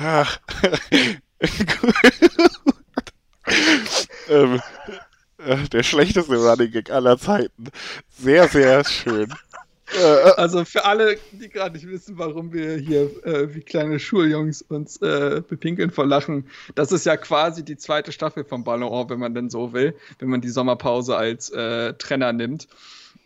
[0.00, 0.38] Ach.
[4.28, 4.60] ähm,
[5.38, 7.68] äh, der schlechteste Running Gag aller Zeiten.
[8.18, 9.32] Sehr, sehr schön.
[9.94, 14.62] Äh, also für alle, die gerade nicht wissen, warum wir hier äh, wie kleine Schuljungs
[14.62, 19.18] uns äh, bepinkeln vor Lachen, das ist ja quasi die zweite Staffel von Ballon, wenn
[19.18, 22.68] man denn so will, wenn man die Sommerpause als äh, Trenner nimmt.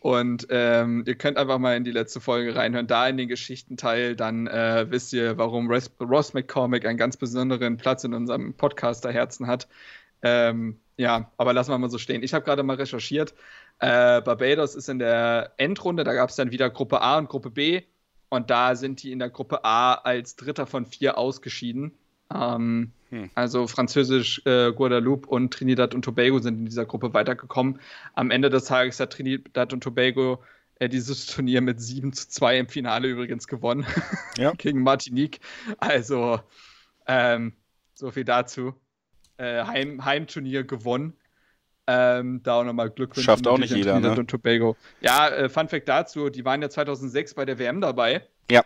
[0.06, 4.14] Und ähm, ihr könnt einfach mal in die letzte Folge reinhören, da in den Geschichtenteil,
[4.14, 9.48] dann äh, wisst ihr, warum Ross, Ross McCormick einen ganz besonderen Platz in unserem Podcaster-Herzen
[9.48, 9.66] hat.
[10.22, 12.22] Ähm, ja, aber lassen wir mal so stehen.
[12.22, 13.34] Ich habe gerade mal recherchiert.
[13.80, 17.50] Äh, Barbados ist in der Endrunde, da gab es dann wieder Gruppe A und Gruppe
[17.50, 17.82] B.
[18.28, 21.90] Und da sind die in der Gruppe A als Dritter von vier ausgeschieden.
[22.32, 23.30] Ähm, hm.
[23.34, 27.80] Also Französisch, äh, Guadeloupe und Trinidad und Tobago sind in dieser Gruppe weitergekommen.
[28.14, 30.42] Am Ende des Tages hat Trinidad und Tobago
[30.78, 33.86] äh, dieses Turnier mit 7 zu 2 im Finale übrigens gewonnen.
[34.38, 34.52] Ja.
[34.52, 35.40] Gegen Martinique.
[35.78, 36.40] Also,
[37.06, 37.54] ähm,
[37.94, 38.74] so viel dazu.
[39.38, 41.14] Äh, Heim, Heimturnier gewonnen.
[41.86, 43.24] Ähm, da auch nochmal Glückwünsche.
[43.24, 44.10] Schafft auch nicht jeder, ne?
[44.14, 44.76] Und Tobago.
[45.00, 48.26] Ja, äh, Fun Fact dazu, die waren ja 2006 bei der WM dabei.
[48.50, 48.62] Ja.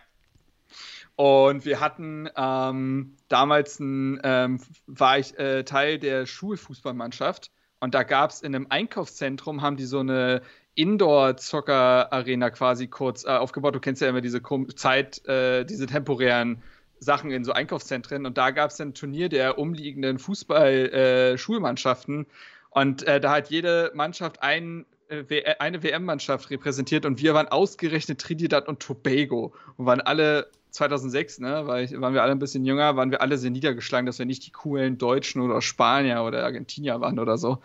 [1.21, 7.51] Und wir hatten ähm, damals ein, ähm, war ich äh, Teil der Schulfußballmannschaft.
[7.79, 10.41] Und da gab es in einem Einkaufszentrum, haben die so eine
[10.73, 13.75] Indoor-Zocker-Arena quasi kurz äh, aufgebaut.
[13.75, 14.41] Du kennst ja immer diese
[14.73, 16.63] Zeit, äh, diese temporären
[16.97, 18.25] Sachen in so Einkaufszentren.
[18.25, 22.25] Und da gab es ein Turnier der umliegenden Fußball-Schulmannschaften
[22.71, 27.05] und äh, da hat jede Mannschaft ein, äh, eine WM-Mannschaft repräsentiert.
[27.05, 32.23] Und wir waren ausgerechnet Trinidad und Tobago und waren alle 2006, ne, weil waren wir
[32.23, 35.41] alle ein bisschen jünger, waren wir alle sehr niedergeschlagen, dass wir nicht die coolen Deutschen
[35.41, 37.59] oder Spanier oder Argentinier waren oder so.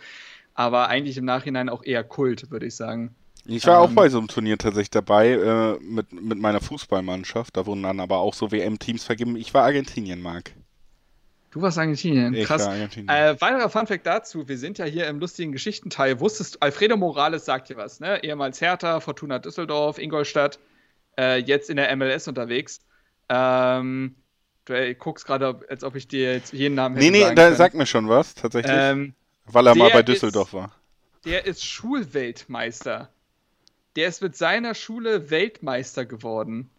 [0.55, 3.15] Aber eigentlich im Nachhinein auch eher Kult, würde ich sagen.
[3.47, 7.57] Ich war ähm, auch bei so einem Turnier tatsächlich dabei äh, mit, mit meiner Fußballmannschaft.
[7.57, 9.37] Da wurden dann aber auch so WM-Teams vergeben.
[9.37, 10.53] Ich war Argentinien, Marc.
[11.53, 12.63] Du warst Argentinien, krass.
[12.63, 13.09] Ich war Argentinien.
[13.09, 16.21] Äh, weiterer Funfact dazu: Wir sind ja hier im lustigen Geschichtenteil.
[16.21, 18.23] Wusstest du, Alfredo Morales sagt dir was, ne?
[18.23, 20.59] Ehemals Hertha, Fortuna Düsseldorf, Ingolstadt,
[21.19, 22.81] äh, jetzt in der MLS unterwegs.
[23.29, 24.15] Ähm,
[24.65, 27.75] du guckst gerade, als ob ich dir jetzt jeden Namen hätte Nee, nee, da sagt
[27.75, 28.75] mir schon was, tatsächlich.
[28.77, 29.15] Ähm,
[29.47, 30.73] weil er mal bei Düsseldorf ist, war.
[31.25, 33.11] Der ist Schulweltmeister.
[33.97, 36.71] Der ist mit seiner Schule Weltmeister geworden.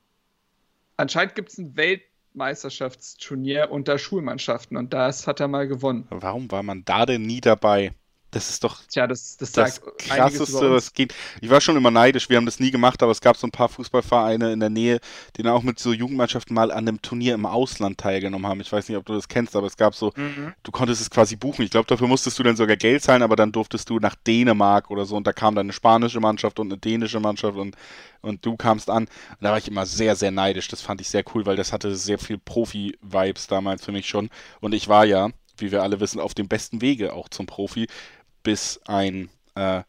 [0.98, 2.02] Anscheinend gibt es ein Welt
[2.34, 6.06] Meisterschaftsturnier unter Schulmannschaften und das hat er mal gewonnen.
[6.10, 7.93] Warum war man da denn nie dabei?
[8.38, 11.12] Das ist doch Tja, das, das, das krasseste, was geht.
[11.42, 13.52] Ich war schon immer neidisch, wir haben das nie gemacht, aber es gab so ein
[13.52, 15.00] paar Fußballvereine in der Nähe,
[15.36, 18.62] die dann auch mit so Jugendmannschaften mal an einem Turnier im Ausland teilgenommen haben.
[18.62, 20.54] Ich weiß nicht, ob du das kennst, aber es gab so, mhm.
[20.62, 21.64] du konntest es quasi buchen.
[21.66, 24.92] Ich glaube, dafür musstest du dann sogar Geld zahlen, aber dann durftest du nach Dänemark
[24.92, 27.76] oder so und da kam dann eine spanische Mannschaft und eine dänische Mannschaft und,
[28.22, 29.06] und du kamst an.
[29.06, 30.68] Und da war ich immer sehr, sehr neidisch.
[30.68, 34.30] Das fand ich sehr cool, weil das hatte sehr viel Profi-Vibes damals für mich schon.
[34.60, 37.88] Und ich war ja, wie wir alle wissen, auf dem besten Wege auch zum Profi
[38.48, 39.82] bis ein, äh,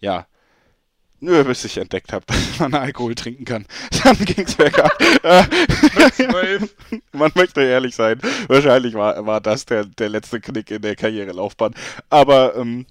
[0.00, 0.26] ja,
[1.20, 3.66] Nö, bis ich entdeckt habe, dass man Alkohol trinken kann.
[4.02, 4.92] Dann ging es bergab.
[7.12, 8.18] man möchte ehrlich sein.
[8.48, 11.72] Wahrscheinlich war, war das der, der letzte Knick in der Karrierelaufbahn.
[12.10, 12.84] Aber ähm,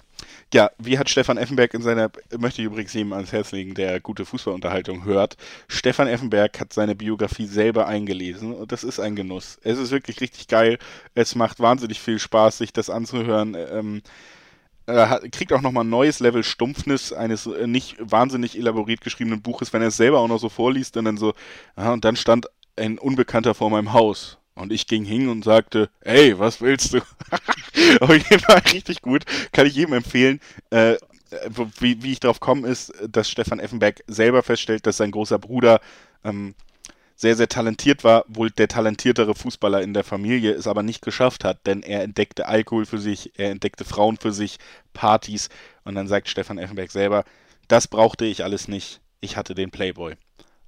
[0.54, 4.00] Ja, wie hat Stefan Effenberg in seiner, möchte ich übrigens jedem ans Herz legen, der
[4.00, 5.36] gute Fußballunterhaltung hört.
[5.68, 9.60] Stefan Effenberg hat seine Biografie selber eingelesen und das ist ein Genuss.
[9.64, 10.78] Es ist wirklich richtig geil.
[11.16, 13.56] Es macht wahnsinnig viel Spaß, sich das anzuhören.
[13.56, 14.02] Ähm,
[14.88, 19.74] hat, kriegt auch nochmal ein neues Level Stumpfnis eines äh, nicht wahnsinnig elaboriert geschriebenen Buches,
[19.74, 21.34] wenn er es selber auch noch so vorliest und dann so,
[21.76, 24.38] aha, und dann stand ein Unbekannter vor meinem Haus.
[24.56, 27.00] Und ich ging hin und sagte, ey, was willst du?
[28.00, 29.24] Auf jeden Fall richtig gut.
[29.52, 30.40] Kann ich jedem empfehlen.
[30.70, 30.98] Äh,
[31.80, 35.82] wie, wie ich drauf komme, ist, dass Stefan Effenberg selber feststellt, dass sein großer Bruder
[36.24, 36.54] ähm,
[37.16, 41.44] sehr, sehr talentiert war, wohl der talentiertere Fußballer in der Familie, es aber nicht geschafft
[41.44, 44.58] hat, denn er entdeckte Alkohol für sich, er entdeckte Frauen für sich,
[44.94, 45.50] Partys
[45.84, 47.24] und dann sagt Stefan Effenberg selber,
[47.68, 50.16] das brauchte ich alles nicht, ich hatte den Playboy.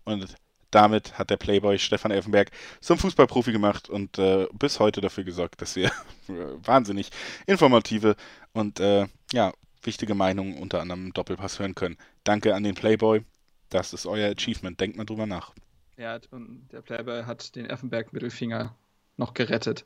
[0.06, 0.36] Und
[0.72, 5.62] damit hat der Playboy Stefan Effenberg zum Fußballprofi gemacht und äh, bis heute dafür gesorgt,
[5.62, 5.92] dass wir
[6.64, 7.10] wahnsinnig
[7.48, 8.16] informative
[8.54, 11.98] und äh, ja, wichtige Meinungen unter anderem im Doppelpass hören können.
[12.24, 13.24] Danke an den Playboy.
[13.70, 14.80] Das ist euer Achievement.
[14.80, 15.54] Denkt mal drüber nach.
[15.98, 18.76] Ja, und der Playboy hat den Effenberg-Mittelfinger
[19.18, 19.86] noch gerettet.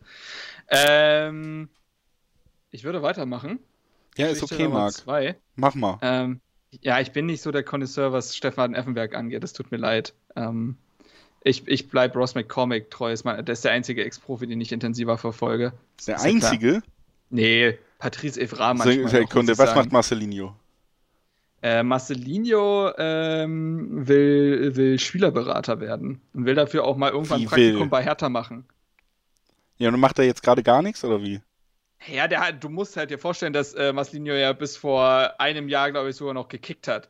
[0.69, 1.69] Ähm,
[2.71, 3.59] ich würde weitermachen.
[4.17, 4.93] Ja, ist okay, Marc.
[4.93, 5.35] Zwei.
[5.55, 5.99] Mach mal.
[6.01, 6.41] Ähm,
[6.81, 9.43] ja, ich bin nicht so der Connoisseur, was Stefan Effenberg angeht.
[9.43, 10.13] Es tut mir leid.
[10.35, 10.77] Ähm,
[11.43, 13.15] ich, ich bleibe Ross McCormick treu.
[13.15, 15.73] Der ist der einzige Ex-Profi, den ich intensiver verfolge.
[16.05, 16.69] Der einzige?
[16.69, 16.83] Klar.
[17.29, 19.07] Nee, Patrice Evra manchmal.
[19.07, 20.55] Sekunde, was macht Marcelinho?
[21.61, 27.49] Äh, Marcelinho ähm, will, will Spielerberater werden und will dafür auch mal irgendwann Wie ein
[27.49, 27.89] Praktikum will?
[27.89, 28.65] bei Hertha machen.
[29.77, 31.41] Ja, und macht er jetzt gerade gar nichts oder wie?
[32.07, 35.91] Ja, der, du musst halt dir vorstellen, dass äh, Marcelinho ja bis vor einem Jahr,
[35.91, 37.09] glaube ich, sogar noch gekickt hat.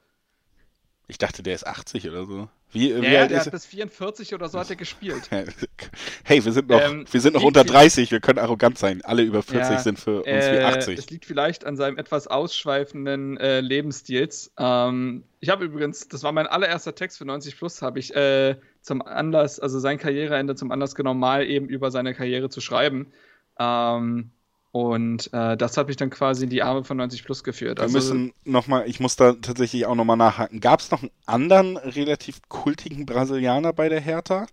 [1.08, 2.50] Ich dachte, der ist 80 oder so.
[2.72, 5.30] Wie, Ja, wie ja, der ist hat bis 44 oder so hat er gespielt.
[6.24, 9.01] Hey, wir sind noch, Ähm, wir sind noch unter viel- 30, wir können arrogant sein.
[9.03, 10.99] Alle über 40 Ja, sind für uns wie Äh, 80.
[10.99, 14.51] Es liegt vielleicht an seinem etwas ausschweifenden äh, Lebensstils.
[14.59, 18.57] Ähm, ich habe übrigens, das war mein allererster Text für 90 Plus, habe ich äh,
[18.82, 23.11] zum Anlass, also sein Karriereende zum Anlass genommen, mal eben über seine Karriere zu schreiben.
[23.57, 24.30] Ähm,
[24.72, 27.80] und äh, das hat mich dann quasi in die Arme von 90 Plus geführt.
[27.80, 30.59] Wir Also, müssen nochmal, ich muss da tatsächlich auch nochmal nachhaken.
[30.59, 34.47] Gab es noch einen anderen relativ kultigen Brasilianer bei der Hertha?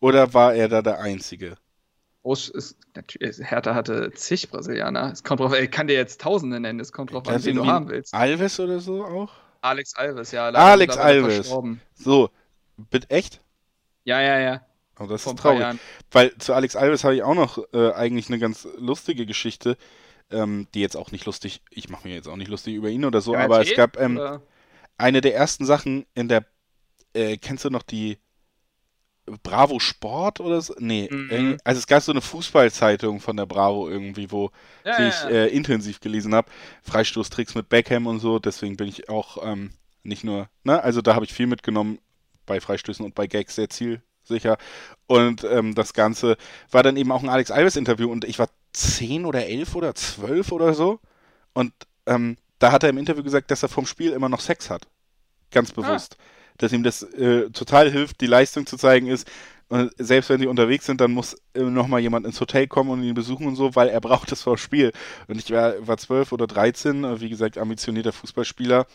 [0.00, 1.56] Oder war er da der Einzige?
[2.22, 5.12] Groß ist, natürlich, Hertha hatte zig Brasilianer.
[5.12, 7.66] Es kommt drauf, ich kann dir jetzt Tausende nennen, es kommt drauf an, wen du
[7.66, 8.14] haben willst.
[8.14, 9.30] Alves oder so auch?
[9.62, 10.48] Alex Alves, ja.
[10.48, 11.48] Alex Alves.
[11.94, 12.30] So,
[12.76, 13.40] bitte echt?
[14.04, 14.65] Ja, ja, ja.
[14.98, 15.60] Oh, das ist traurig.
[15.60, 15.80] Jahren.
[16.10, 19.76] Weil zu Alex Alves habe ich auch noch äh, eigentlich eine ganz lustige Geschichte,
[20.30, 23.04] ähm, die jetzt auch nicht lustig, ich mache mir jetzt auch nicht lustig über ihn
[23.04, 24.20] oder so, Ja, aber es gab ähm,
[24.98, 26.46] eine der ersten Sachen in der,
[27.14, 28.18] äh, kennst du noch die
[29.42, 30.74] Bravo Sport oder so?
[30.78, 31.58] Nee, Mhm.
[31.64, 34.50] also es gab so eine Fußballzeitung von der Bravo irgendwie, wo
[34.84, 35.28] Ja, die ich ja.
[35.30, 36.48] äh, intensiv gelesen habe.
[36.84, 39.72] Freistoßtricks mit Beckham und so, deswegen bin ich auch ähm,
[40.04, 41.98] nicht nur, ne, also da habe ich viel mitgenommen
[42.46, 43.68] bei Freistößen und bei Gags sehr
[44.26, 44.58] zielsicher.
[45.06, 46.36] Und ähm, das Ganze
[46.70, 50.52] war dann eben auch ein Alex Alves-Interview und ich war 10 oder 11 oder 12
[50.52, 51.00] oder so.
[51.52, 51.72] Und
[52.06, 54.86] ähm, da hat er im Interview gesagt, dass er vom Spiel immer noch Sex hat.
[55.50, 56.16] Ganz bewusst.
[56.58, 59.28] Dass ihm das äh, total hilft, die Leistung zu zeigen ist.
[59.68, 63.02] Und selbst wenn sie unterwegs sind, dann muss äh, nochmal jemand ins Hotel kommen und
[63.02, 64.92] ihn besuchen und so, weil er braucht es vor Spiel.
[65.28, 68.86] Und ich war, war 12 oder 13, äh, wie gesagt, ambitionierter Fußballspieler.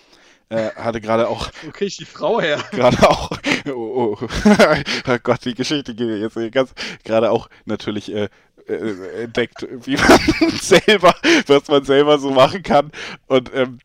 [0.52, 2.62] Äh, hatte gerade auch Wo krieg ich die Frau her?
[2.72, 3.32] gerade auch,
[3.68, 4.28] oh, oh.
[5.08, 6.74] oh Gott, die Geschichte geht mir jetzt ganz,
[7.06, 8.28] gerade auch natürlich äh,
[8.68, 10.20] äh, entdeckt, wie man
[10.62, 11.16] selber,
[11.47, 12.91] was man selber so machen kann.
[13.28, 13.80] Und ähm,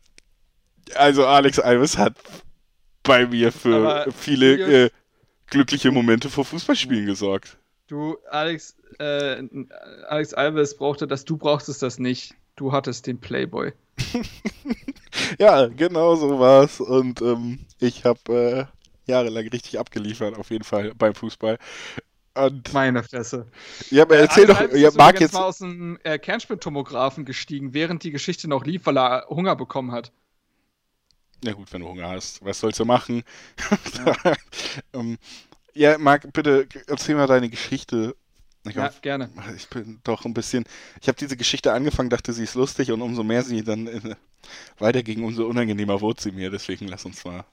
[0.97, 2.15] also Alex Alves hat
[3.05, 4.91] bei mir für Aber, viele äh,
[5.47, 7.59] glückliche Momente vor Fußballspielen gesorgt.
[7.87, 9.41] Du, Alex, äh,
[10.09, 12.35] Alex Alves brauchte das, du brauchtest das nicht.
[12.57, 13.73] Du hattest den Playboy.
[15.39, 16.81] Ja, genau so war's.
[16.81, 18.69] Und ähm, ich habe
[19.07, 21.59] äh, jahrelang richtig abgeliefert, auf jeden Fall beim Fußball.
[22.35, 23.47] Und Meine Fresse.
[23.91, 25.33] ja, aber erzähl Alex doch, ja, Marc jetzt.
[25.33, 29.93] mal aus dem äh, Kernspintomographen gestiegen, während die Geschichte noch lief, weil er Hunger bekommen
[29.93, 30.13] hat.
[31.43, 33.23] Na gut, wenn du Hunger hast, was sollst du machen?
[34.93, 35.17] ähm,
[35.73, 38.17] ja, Marc, bitte erzähl mal deine Geschichte.
[38.69, 39.31] Ich, Ja, glaub, gerne.
[39.57, 40.65] ich bin doch ein bisschen.
[41.01, 44.17] Ich habe diese Geschichte angefangen, dachte, sie ist lustig und umso mehr sie dann äh,
[44.79, 46.51] weiterging, umso unangenehmer wurde sie mir.
[46.51, 47.45] Deswegen lass uns mal.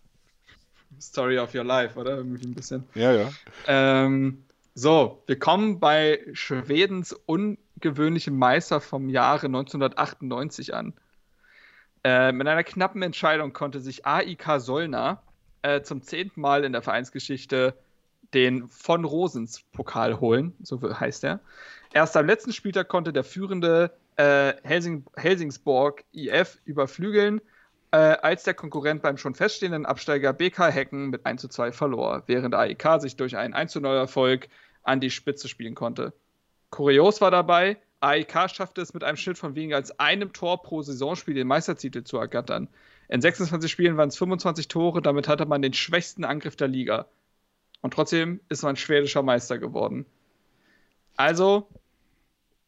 [1.01, 2.17] Story of your life, oder?
[2.17, 2.83] Irgendwie ein bisschen.
[2.95, 3.31] Ja, ja.
[3.67, 4.43] Ähm,
[4.75, 10.93] so, wir kommen bei Schwedens ungewöhnlichem Meister vom Jahre 1998 an.
[12.03, 15.21] Äh, mit einer knappen Entscheidung konnte sich AIK Solna
[15.61, 17.75] äh, zum zehnten Mal in der Vereinsgeschichte
[18.33, 21.39] den von Rosens Pokal holen, so heißt er.
[21.93, 27.41] Erst am letzten Spieltag konnte der führende äh, Helsing, Helsingsborg IF überflügeln,
[27.91, 32.23] äh, als der Konkurrent beim schon feststehenden Absteiger BK Hecken mit 1 zu 2 verlor,
[32.25, 34.49] während AEK sich durch einen 1 zu 0 Erfolg
[34.81, 36.13] an die Spitze spielen konnte.
[36.71, 40.81] Kurios war dabei, AEK schaffte es mit einem Schnitt von weniger als einem Tor pro
[40.81, 42.67] Saisonspiel den Meistertitel zu ergattern.
[43.09, 47.05] In 26 Spielen waren es 25 Tore, damit hatte man den schwächsten Angriff der Liga.
[47.83, 50.05] Und trotzdem ist man schwedischer Meister geworden.
[51.17, 51.67] Also,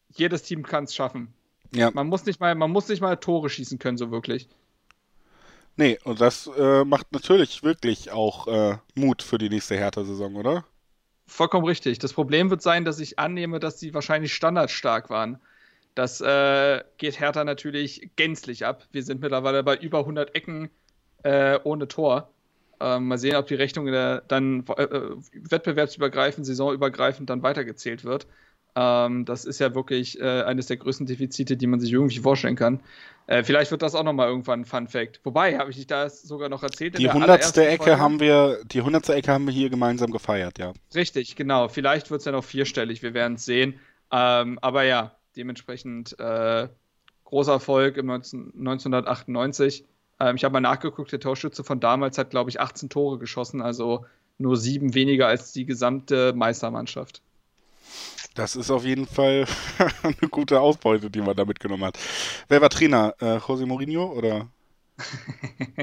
[0.09, 1.33] jedes Team kann es schaffen.
[1.73, 1.89] Ja.
[1.91, 4.49] Man, muss nicht mal, man muss nicht mal Tore schießen können, so wirklich.
[5.77, 10.65] Nee, und das äh, macht natürlich wirklich auch äh, Mut für die nächste Hertha-Saison, oder?
[11.27, 11.97] Vollkommen richtig.
[11.99, 15.39] Das Problem wird sein, dass ich annehme, dass sie wahrscheinlich standardstark waren.
[15.95, 18.85] Das äh, geht Hertha natürlich gänzlich ab.
[18.91, 20.69] Wir sind mittlerweile bei über 100 Ecken
[21.23, 22.34] äh, ohne Tor.
[22.79, 28.27] Ähm, mal sehen, ob die Rechnung dann äh, äh, wettbewerbsübergreifend, saisonübergreifend dann weitergezählt wird.
[28.75, 32.57] Ähm, das ist ja wirklich äh, eines der größten Defizite, die man sich irgendwie vorstellen
[32.57, 32.81] kann.
[33.27, 35.21] Äh, vielleicht wird das auch nochmal irgendwann ein Fun Fact.
[35.23, 36.97] Wobei, habe ich dich da sogar noch erzählt?
[36.97, 37.99] Die hundertste Ecke Folge?
[37.99, 40.73] haben wir, die hundertste Ecke haben wir hier gemeinsam gefeiert, ja.
[40.93, 41.69] Richtig, genau.
[41.69, 43.79] Vielleicht wird es ja noch vierstellig, wir werden es sehen.
[44.11, 46.67] Ähm, aber ja, dementsprechend äh,
[47.23, 49.85] großer Erfolg im 19, 1998.
[50.19, 53.61] Ähm, ich habe mal nachgeguckt, der Torschütze von damals hat, glaube ich, 18 Tore geschossen,
[53.61, 54.05] also
[54.37, 57.21] nur sieben weniger als die gesamte Meistermannschaft.
[58.33, 59.45] Das ist auf jeden Fall
[60.03, 61.97] eine gute Ausbeute, die man da mitgenommen hat.
[62.49, 63.15] Wer war Trainer?
[63.19, 64.49] Äh, José Mourinho oder?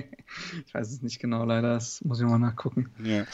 [0.67, 1.75] ich weiß es nicht genau, leider.
[1.75, 2.91] Das muss ich mal nachgucken.
[3.03, 3.25] Ja.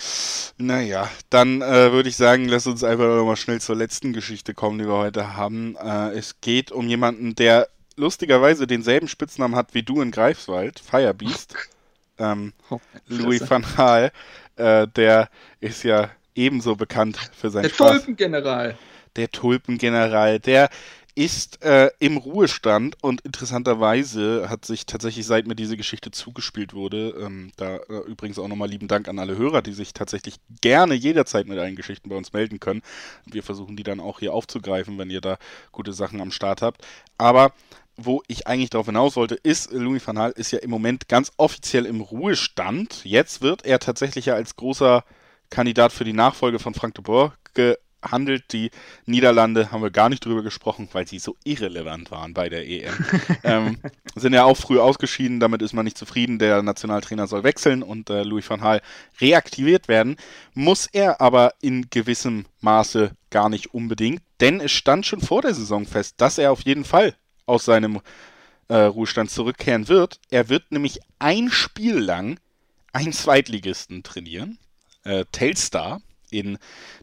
[0.57, 4.79] Naja, dann äh, würde ich sagen, lass uns einfach nochmal schnell zur letzten Geschichte kommen,
[4.79, 5.77] die wir heute haben.
[5.77, 7.69] Äh, es geht um jemanden, der
[7.99, 11.55] lustigerweise denselben Spitznamen hat wie du in Greifswald, Firebeast.
[12.19, 14.13] ähm, oh, Louis van Gaal.
[14.57, 15.29] Äh, der
[15.61, 18.79] ist ja ebenso bekannt für seinen Der Tulpengeneral
[19.19, 20.71] der Tulpengeneral, der
[21.15, 27.13] ist äh, im Ruhestand und interessanterweise hat sich tatsächlich, seit mir diese Geschichte zugespielt wurde,
[27.21, 30.95] ähm, da äh, übrigens auch nochmal lieben Dank an alle Hörer, die sich tatsächlich gerne
[30.95, 32.83] jederzeit mit allen Geschichten bei uns melden können.
[33.27, 35.39] Wir versuchen die dann auch hier aufzugreifen, wenn ihr da
[35.73, 36.87] gute Sachen am Start habt.
[37.19, 37.53] Aber
[37.99, 41.33] wo ich eigentlich darauf hinaus wollte, ist, Louis van Gaal ist ja im Moment ganz
[41.37, 43.05] offiziell im Ruhestand.
[43.05, 45.05] Jetzt wird er tatsächlich ja als großer
[45.51, 47.35] Kandidat für die Nachfolge von Frank de Boer
[48.01, 48.53] handelt.
[48.53, 48.71] Die
[49.07, 52.95] Niederlande haben wir gar nicht drüber gesprochen, weil sie so irrelevant waren bei der EM.
[53.43, 53.79] ähm,
[54.15, 56.39] sind ja auch früh ausgeschieden, damit ist man nicht zufrieden.
[56.39, 58.81] Der Nationaltrainer soll wechseln und äh, Louis van Gaal
[59.21, 60.17] reaktiviert werden.
[60.55, 65.55] Muss er aber in gewissem Maße gar nicht unbedingt, denn es stand schon vor der
[65.55, 67.15] Saison fest, dass er auf jeden Fall
[67.49, 68.01] aus seinem
[68.69, 70.21] äh, Ruhestand zurückkehren wird.
[70.31, 72.39] Er wird nämlich ein Spiel lang
[72.93, 74.59] einen Zweitligisten trainieren.
[75.05, 76.59] Äh, Telstar in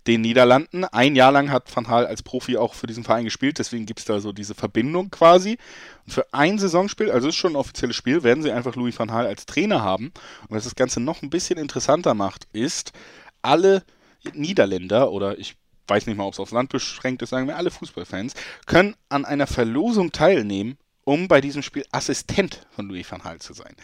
[0.06, 0.86] den Niederlanden.
[0.86, 4.00] Ein Jahr lang hat Van Gaal als Profi auch für diesen Verein gespielt, deswegen gibt
[4.00, 5.58] es da so diese Verbindung quasi.
[6.06, 9.08] Und für ein Saisonspiel, also ist schon ein offizielles Spiel, werden sie einfach Louis van
[9.08, 10.12] Gaal als Trainer haben.
[10.48, 12.92] Und was das Ganze noch ein bisschen interessanter macht, ist,
[13.42, 13.84] alle
[14.34, 15.56] Niederländer oder ich
[15.88, 18.34] weiß nicht mal, ob es aufs Land beschränkt ist, sagen wir alle Fußballfans,
[18.66, 23.54] können an einer Verlosung teilnehmen, um bei diesem Spiel Assistent von Louis van Gaal zu
[23.54, 23.76] sein.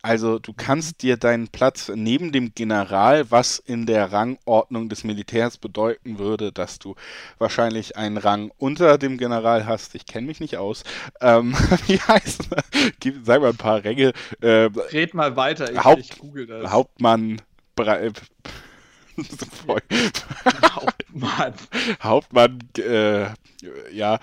[0.00, 5.58] Also du kannst dir deinen Platz neben dem General, was in der Rangordnung des Militärs
[5.58, 6.94] bedeuten würde, dass du
[7.38, 9.96] wahrscheinlich einen Rang unter dem General hast.
[9.96, 10.84] Ich kenne mich nicht aus.
[11.20, 11.52] Ähm,
[11.86, 12.64] wie heißt das?
[13.24, 14.12] Sag mal ein paar Ränge.
[14.40, 16.70] Äh, Red mal weiter, ich, Haupt, ich google das.
[16.70, 17.42] Hauptmann,
[17.74, 18.12] Bre
[20.74, 21.54] Hauptmann.
[22.02, 23.26] Hauptmann, äh,
[23.92, 24.18] ja,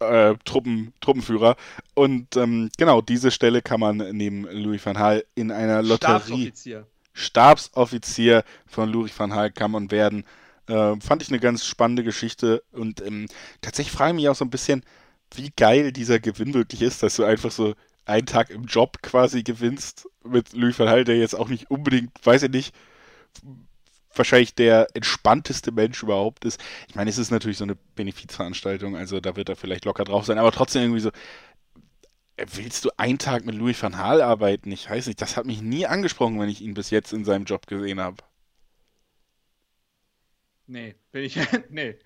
[0.00, 1.56] äh, Truppen, Truppenführer.
[1.94, 6.20] Und ähm, genau, diese Stelle kann man neben Louis van Gaal in einer Lotterie.
[6.20, 6.86] Stabsoffizier.
[7.12, 10.24] Stabsoffizier von Louis van Gaal kann man werden.
[10.68, 13.26] Äh, fand ich eine ganz spannende Geschichte und ähm,
[13.60, 14.82] tatsächlich frage ich mich auch so ein bisschen,
[15.34, 17.74] wie geil dieser Gewinn wirklich ist, dass du einfach so
[18.04, 22.10] einen Tag im Job quasi gewinnst mit Louis van Gaal, der jetzt auch nicht unbedingt,
[22.24, 22.74] weiß ich nicht,
[24.18, 26.60] wahrscheinlich der entspannteste Mensch überhaupt ist.
[26.88, 30.26] Ich meine, es ist natürlich so eine Benefizveranstaltung, also da wird er vielleicht locker drauf
[30.26, 31.10] sein, aber trotzdem irgendwie so,
[32.36, 34.70] äh, willst du einen Tag mit Louis van Gaal arbeiten?
[34.72, 37.44] Ich weiß nicht, das hat mich nie angesprochen, wenn ich ihn bis jetzt in seinem
[37.44, 38.22] Job gesehen habe.
[40.68, 41.36] Nee, bin ich.
[41.70, 41.96] nee.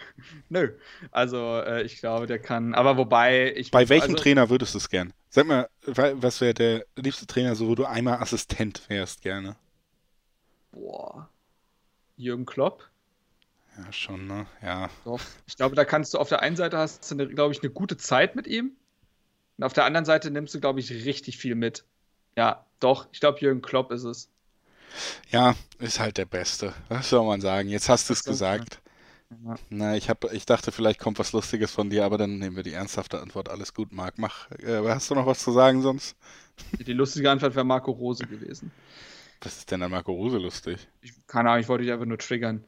[0.48, 0.78] Nö.
[1.10, 2.74] Also, äh, ich glaube, der kann.
[2.74, 3.52] Aber wobei.
[3.56, 5.12] Ich, Bei welchem also, Trainer würdest du es gern?
[5.28, 9.56] Sag mal, was wäre der liebste Trainer, so wo du einmal Assistent wärst gerne?
[10.70, 11.28] Boah.
[12.16, 12.88] Jürgen Klopp.
[13.78, 14.46] Ja, schon, ne?
[14.62, 14.90] Ja.
[15.04, 15.20] Doch.
[15.46, 17.96] Ich glaube, da kannst du auf der einen Seite hast du, glaube ich, eine gute
[17.96, 18.72] Zeit mit ihm.
[19.56, 21.84] Und auf der anderen Seite nimmst du, glaube ich, richtig viel mit.
[22.36, 23.08] Ja, doch.
[23.12, 24.28] Ich glaube, Jürgen Klopp ist es.
[25.30, 26.74] Ja, ist halt der Beste.
[26.88, 27.68] Was soll man sagen?
[27.68, 28.80] Jetzt hast du es gesagt.
[29.70, 32.62] Na, ich, hab, ich dachte, vielleicht kommt was Lustiges von dir, aber dann nehmen wir
[32.62, 33.48] die ernsthafte Antwort.
[33.48, 34.18] Alles gut, Marc.
[34.18, 34.50] Mach.
[34.50, 36.16] Äh, hast du noch was zu sagen sonst?
[36.78, 38.70] Die lustige Antwort wäre Marco Rose gewesen.
[39.42, 40.88] Was ist denn an Marco Rose lustig?
[41.00, 42.64] Ich, keine Ahnung, ich wollte dich einfach nur triggern.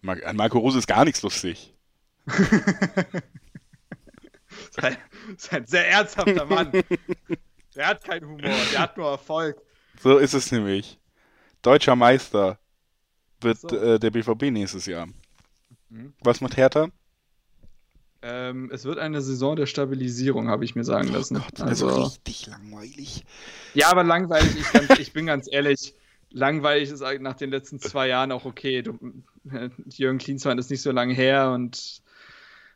[0.00, 1.74] Mar an Marco Rose ist gar nichts lustig.
[4.70, 4.96] sein,
[5.36, 6.72] sein sehr ernsthafter Mann.
[7.74, 9.60] der hat keinen Humor, der hat nur Erfolg.
[10.00, 10.98] So ist es nämlich.
[11.60, 12.58] Deutscher Meister
[13.40, 13.68] wird so.
[13.76, 15.06] äh, der BVB nächstes Jahr.
[15.90, 16.14] Mhm.
[16.20, 16.88] Was macht Hertha?
[18.26, 21.34] Ähm, es wird eine Saison der Stabilisierung, habe ich mir sagen oh lassen.
[21.34, 23.22] Gott, also, also richtig langweilig.
[23.74, 25.94] Ja, aber langweilig, ich, ganz, ich bin ganz ehrlich,
[26.30, 28.80] langweilig ist nach den letzten zwei Jahren auch okay.
[28.80, 28.98] Du,
[29.90, 32.00] Jürgen Klinsmann ist nicht so lange her und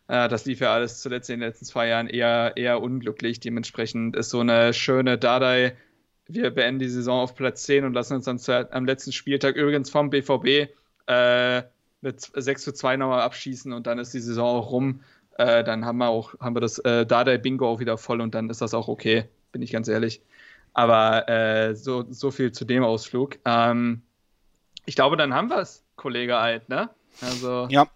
[0.08, 3.40] äh, das lief ja alles zuletzt in den letzten zwei Jahren eher, eher unglücklich.
[3.40, 5.76] Dementsprechend ist so eine schöne Dardai.
[6.26, 9.56] Wir beenden die Saison auf Platz 10 und lassen uns dann zu, am letzten Spieltag
[9.56, 10.70] übrigens vom BVB
[11.06, 11.62] äh,
[12.02, 15.00] mit 6 zu 2 nochmal abschießen und dann ist die Saison auch rum.
[15.38, 18.34] Äh, dann haben wir auch haben wir das äh, Dardai Bingo auch wieder voll und
[18.34, 20.20] dann ist das auch okay, bin ich ganz ehrlich.
[20.74, 23.38] Aber äh, so, so viel zu dem Ausflug.
[23.44, 24.02] Ähm,
[24.84, 26.90] ich glaube, dann haben wir es, Kollege Alt, ne?
[27.20, 27.66] Also.
[27.70, 27.86] Ja.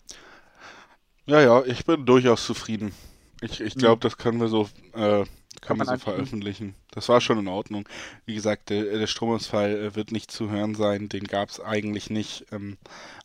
[1.27, 2.93] Ja, ja, ich bin durchaus zufrieden.
[3.41, 5.25] Ich, ich glaube, das können wir so, äh,
[5.61, 6.75] kann man so veröffentlichen.
[6.91, 7.89] Das war schon in Ordnung.
[8.25, 11.09] Wie gesagt, der, der Stromausfall äh, wird nicht zu hören sein.
[11.09, 12.47] Den gab es eigentlich nicht.
[12.53, 12.77] Ähm,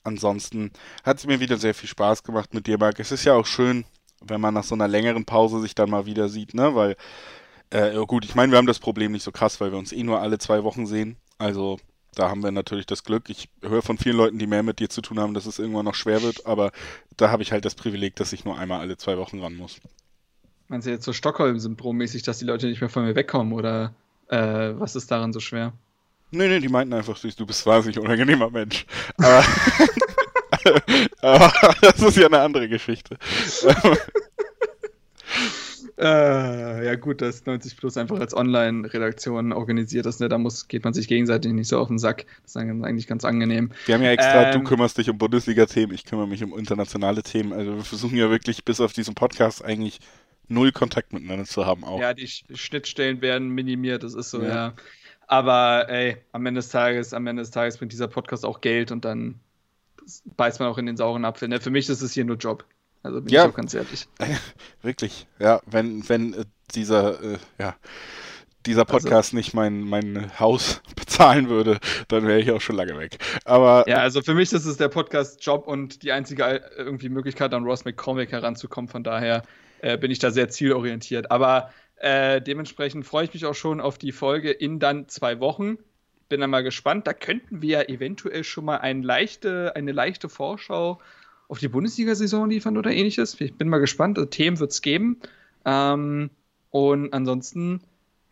[0.04, 0.72] ansonsten
[1.04, 3.00] hat es mir wieder sehr viel Spaß gemacht mit dir, Marc.
[3.00, 3.86] Es ist ja auch schön,
[4.26, 6.76] wenn man nach so einer längeren Pause sich dann mal wieder sieht, ne?
[6.76, 6.96] Weil
[7.70, 10.04] äh, gut, ich meine, wir haben das Problem nicht so krass, weil wir uns eh
[10.04, 11.18] nur alle zwei Wochen sehen.
[11.38, 11.80] Also
[12.16, 13.30] da haben wir natürlich das Glück.
[13.30, 15.86] Ich höre von vielen Leuten, die mehr mit dir zu tun haben, dass es irgendwann
[15.86, 16.72] noch schwer wird, aber
[17.16, 19.80] da habe ich halt das Privileg, dass ich nur einmal alle zwei Wochen ran muss.
[20.68, 23.94] Meinst du jetzt so Stockholm-Syndrom-mäßig, dass die Leute nicht mehr von mir wegkommen oder
[24.30, 25.74] äh, was ist daran so schwer?
[26.32, 28.86] Nee, nee, die meinten einfach, du bist wahnsinnig unangenehmer Mensch.
[29.18, 29.46] Aber,
[31.22, 33.18] aber das ist ja eine andere Geschichte.
[36.00, 40.30] Äh, ja gut, dass 90 Plus einfach als Online-Redaktion organisiert ist, ne?
[40.30, 42.28] da muss, geht man sich gegenseitig nicht so auf den Sack.
[42.44, 43.72] Das ist eigentlich ganz angenehm.
[43.88, 47.24] Wir haben ja extra, ähm, du kümmerst dich um Bundesliga-Themen, ich kümmere mich um internationale
[47.24, 47.52] Themen.
[47.52, 50.00] Also wir versuchen ja wirklich bis auf diesen Podcast eigentlich
[50.48, 52.00] null Kontakt miteinander zu haben auch.
[52.00, 54.48] Ja, die Schnittstellen werden minimiert, das ist so, ja.
[54.48, 54.74] ja.
[55.26, 58.92] Aber ey, am Ende des Tages, am Ende des Tages bringt dieser Podcast auch Geld
[58.92, 59.40] und dann
[60.38, 61.48] beißt man auch in den sauren Apfel.
[61.48, 61.60] Ne?
[61.60, 62.66] Für mich ist es hier nur Job.
[63.04, 64.08] Also bin ja, ich auch ganz ehrlich.
[64.82, 67.76] Wirklich, ja, wenn, wenn äh, dieser, äh, ja,
[68.66, 72.76] dieser also Podcast also, nicht mein, mein Haus bezahlen würde, dann wäre ich auch schon
[72.76, 73.18] lange weg.
[73.46, 77.54] Aber ja, also für mich ist es der Podcast-Job und die einzige äh, irgendwie Möglichkeit,
[77.54, 78.90] an Ross McCormick heranzukommen.
[78.90, 79.44] Von daher
[79.82, 81.32] äh, bin ich da sehr zielorientiert.
[81.32, 85.78] Aber äh, dementsprechend freue ich mich auch schon auf die Folge in dann zwei Wochen.
[86.30, 87.08] Bin dann mal gespannt.
[87.08, 91.00] Da könnten wir eventuell schon mal ein leichte, eine leichte Vorschau
[91.48, 93.40] auf die Bundesliga-Saison liefern oder ähnliches.
[93.40, 94.18] Ich bin mal gespannt.
[94.18, 95.20] Also, Themen wird es geben.
[95.66, 96.30] Ähm,
[96.72, 97.82] und ansonsten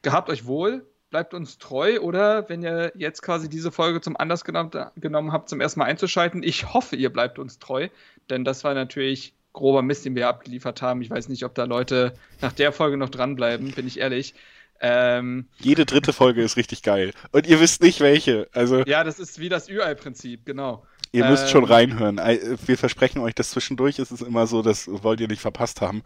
[0.02, 4.44] gehabt euch wohl, bleibt uns treu oder wenn ihr jetzt quasi diese Folge zum Anlass
[4.44, 7.88] genommen, genommen habt, zum ersten Mal einzuschalten, ich hoffe, ihr bleibt uns treu,
[8.30, 11.02] denn das war natürlich grober Mist, den wir abgeliefert haben.
[11.02, 14.36] Ich weiß nicht, ob da Leute nach der Folge noch dranbleiben, bin ich ehrlich.
[14.82, 17.12] Ähm, Jede dritte Folge ist richtig geil.
[17.32, 18.48] Und ihr wisst nicht welche.
[18.52, 20.86] Also, ja, das ist wie das Ü-Ei-Prinzip, genau.
[21.12, 21.72] Ihr müsst schon ähm.
[21.72, 22.18] reinhören.
[22.18, 26.04] Wir versprechen euch, dass zwischendurch ist es immer so, das wollt ihr nicht verpasst haben.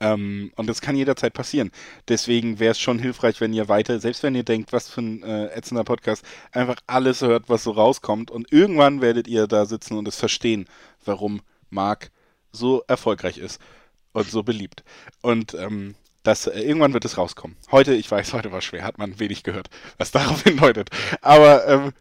[0.00, 1.70] Ähm, und das kann jederzeit passieren.
[2.08, 5.22] Deswegen wäre es schon hilfreich, wenn ihr weiter, selbst wenn ihr denkt, was für ein
[5.22, 8.30] äh, ätzender Podcast, einfach alles hört, was so rauskommt.
[8.30, 10.66] Und irgendwann werdet ihr da sitzen und es verstehen,
[11.04, 12.10] warum Marc
[12.52, 13.60] so erfolgreich ist
[14.12, 14.84] und so beliebt.
[15.22, 15.94] Und ähm,
[16.26, 17.56] das, äh, irgendwann wird es rauskommen.
[17.70, 19.68] Heute, ich weiß, heute war schwer, hat man wenig gehört,
[19.98, 20.90] was darauf hindeutet.
[21.22, 21.92] Aber ähm,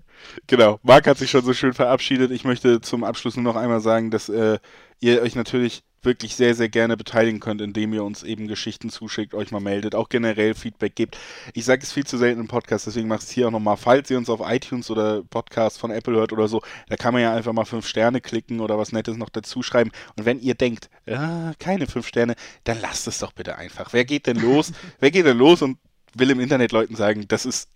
[0.48, 2.32] Genau, Marc hat sich schon so schön verabschiedet.
[2.32, 4.60] Ich möchte zum Abschluss nur noch einmal sagen, dass äh,
[5.00, 9.34] ihr euch natürlich wirklich sehr, sehr gerne beteiligen könnt, indem ihr uns eben Geschichten zuschickt,
[9.34, 11.18] euch mal meldet, auch generell Feedback gebt.
[11.54, 13.78] Ich sage es viel zu selten im Podcast, deswegen mache ich es hier auch nochmal.
[13.78, 17.24] Falls ihr uns auf iTunes oder Podcast von Apple hört oder so, da kann man
[17.24, 19.92] ja einfach mal fünf Sterne klicken oder was Nettes noch dazu schreiben.
[20.16, 23.94] Und wenn ihr denkt, ah, keine fünf Sterne, dann lasst es doch bitte einfach.
[23.94, 24.72] Wer geht denn los?
[25.00, 25.78] Wer geht denn los und
[26.14, 27.70] will im Internet Leuten sagen, das ist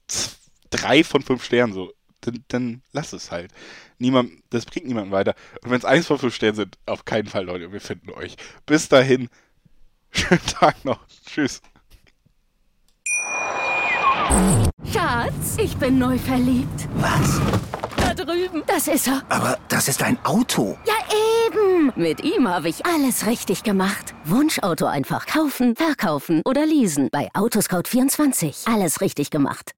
[0.70, 1.92] drei von fünf Sternen so
[2.22, 3.52] dann, dann lass es halt.
[3.98, 5.36] Niemand, das bringt niemanden weiter.
[5.64, 8.36] Und wenn es eins von fünf Sternen sind, auf keinen Fall, Leute, wir finden euch.
[8.66, 9.30] Bis dahin,
[10.12, 11.00] schönen Tag noch.
[11.26, 11.62] Tschüss.
[14.92, 16.88] Schatz, ich bin neu verliebt.
[16.96, 17.42] Was?
[17.98, 18.64] Da drüben.
[18.68, 19.24] Das ist er.
[19.30, 20.78] Aber das ist ein Auto.
[20.86, 20.94] Ja,
[21.48, 21.92] eben.
[21.96, 24.14] Mit ihm habe ich alles richtig gemacht.
[24.26, 27.10] Wunschauto einfach kaufen, verkaufen oder leasen.
[27.12, 28.72] Bei Autoscout24.
[28.72, 29.74] Alles richtig gemacht.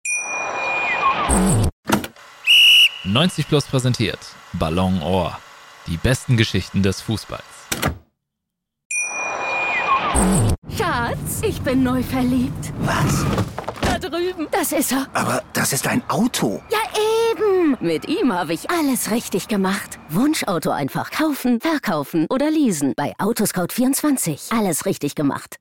[3.03, 4.19] 90 Plus präsentiert
[4.53, 5.37] Ballon Ohr.
[5.87, 7.43] Die besten Geschichten des Fußballs.
[10.77, 12.71] Schatz, ich bin neu verliebt.
[12.81, 13.25] Was?
[13.81, 14.47] Da drüben.
[14.51, 15.07] Das ist er.
[15.13, 16.61] Aber das ist ein Auto.
[16.69, 16.77] Ja,
[17.31, 17.75] eben.
[17.79, 19.97] Mit ihm habe ich alles richtig gemacht.
[20.09, 22.93] Wunschauto einfach kaufen, verkaufen oder leasen.
[22.95, 24.55] Bei Autoscout24.
[24.55, 25.57] Alles richtig gemacht.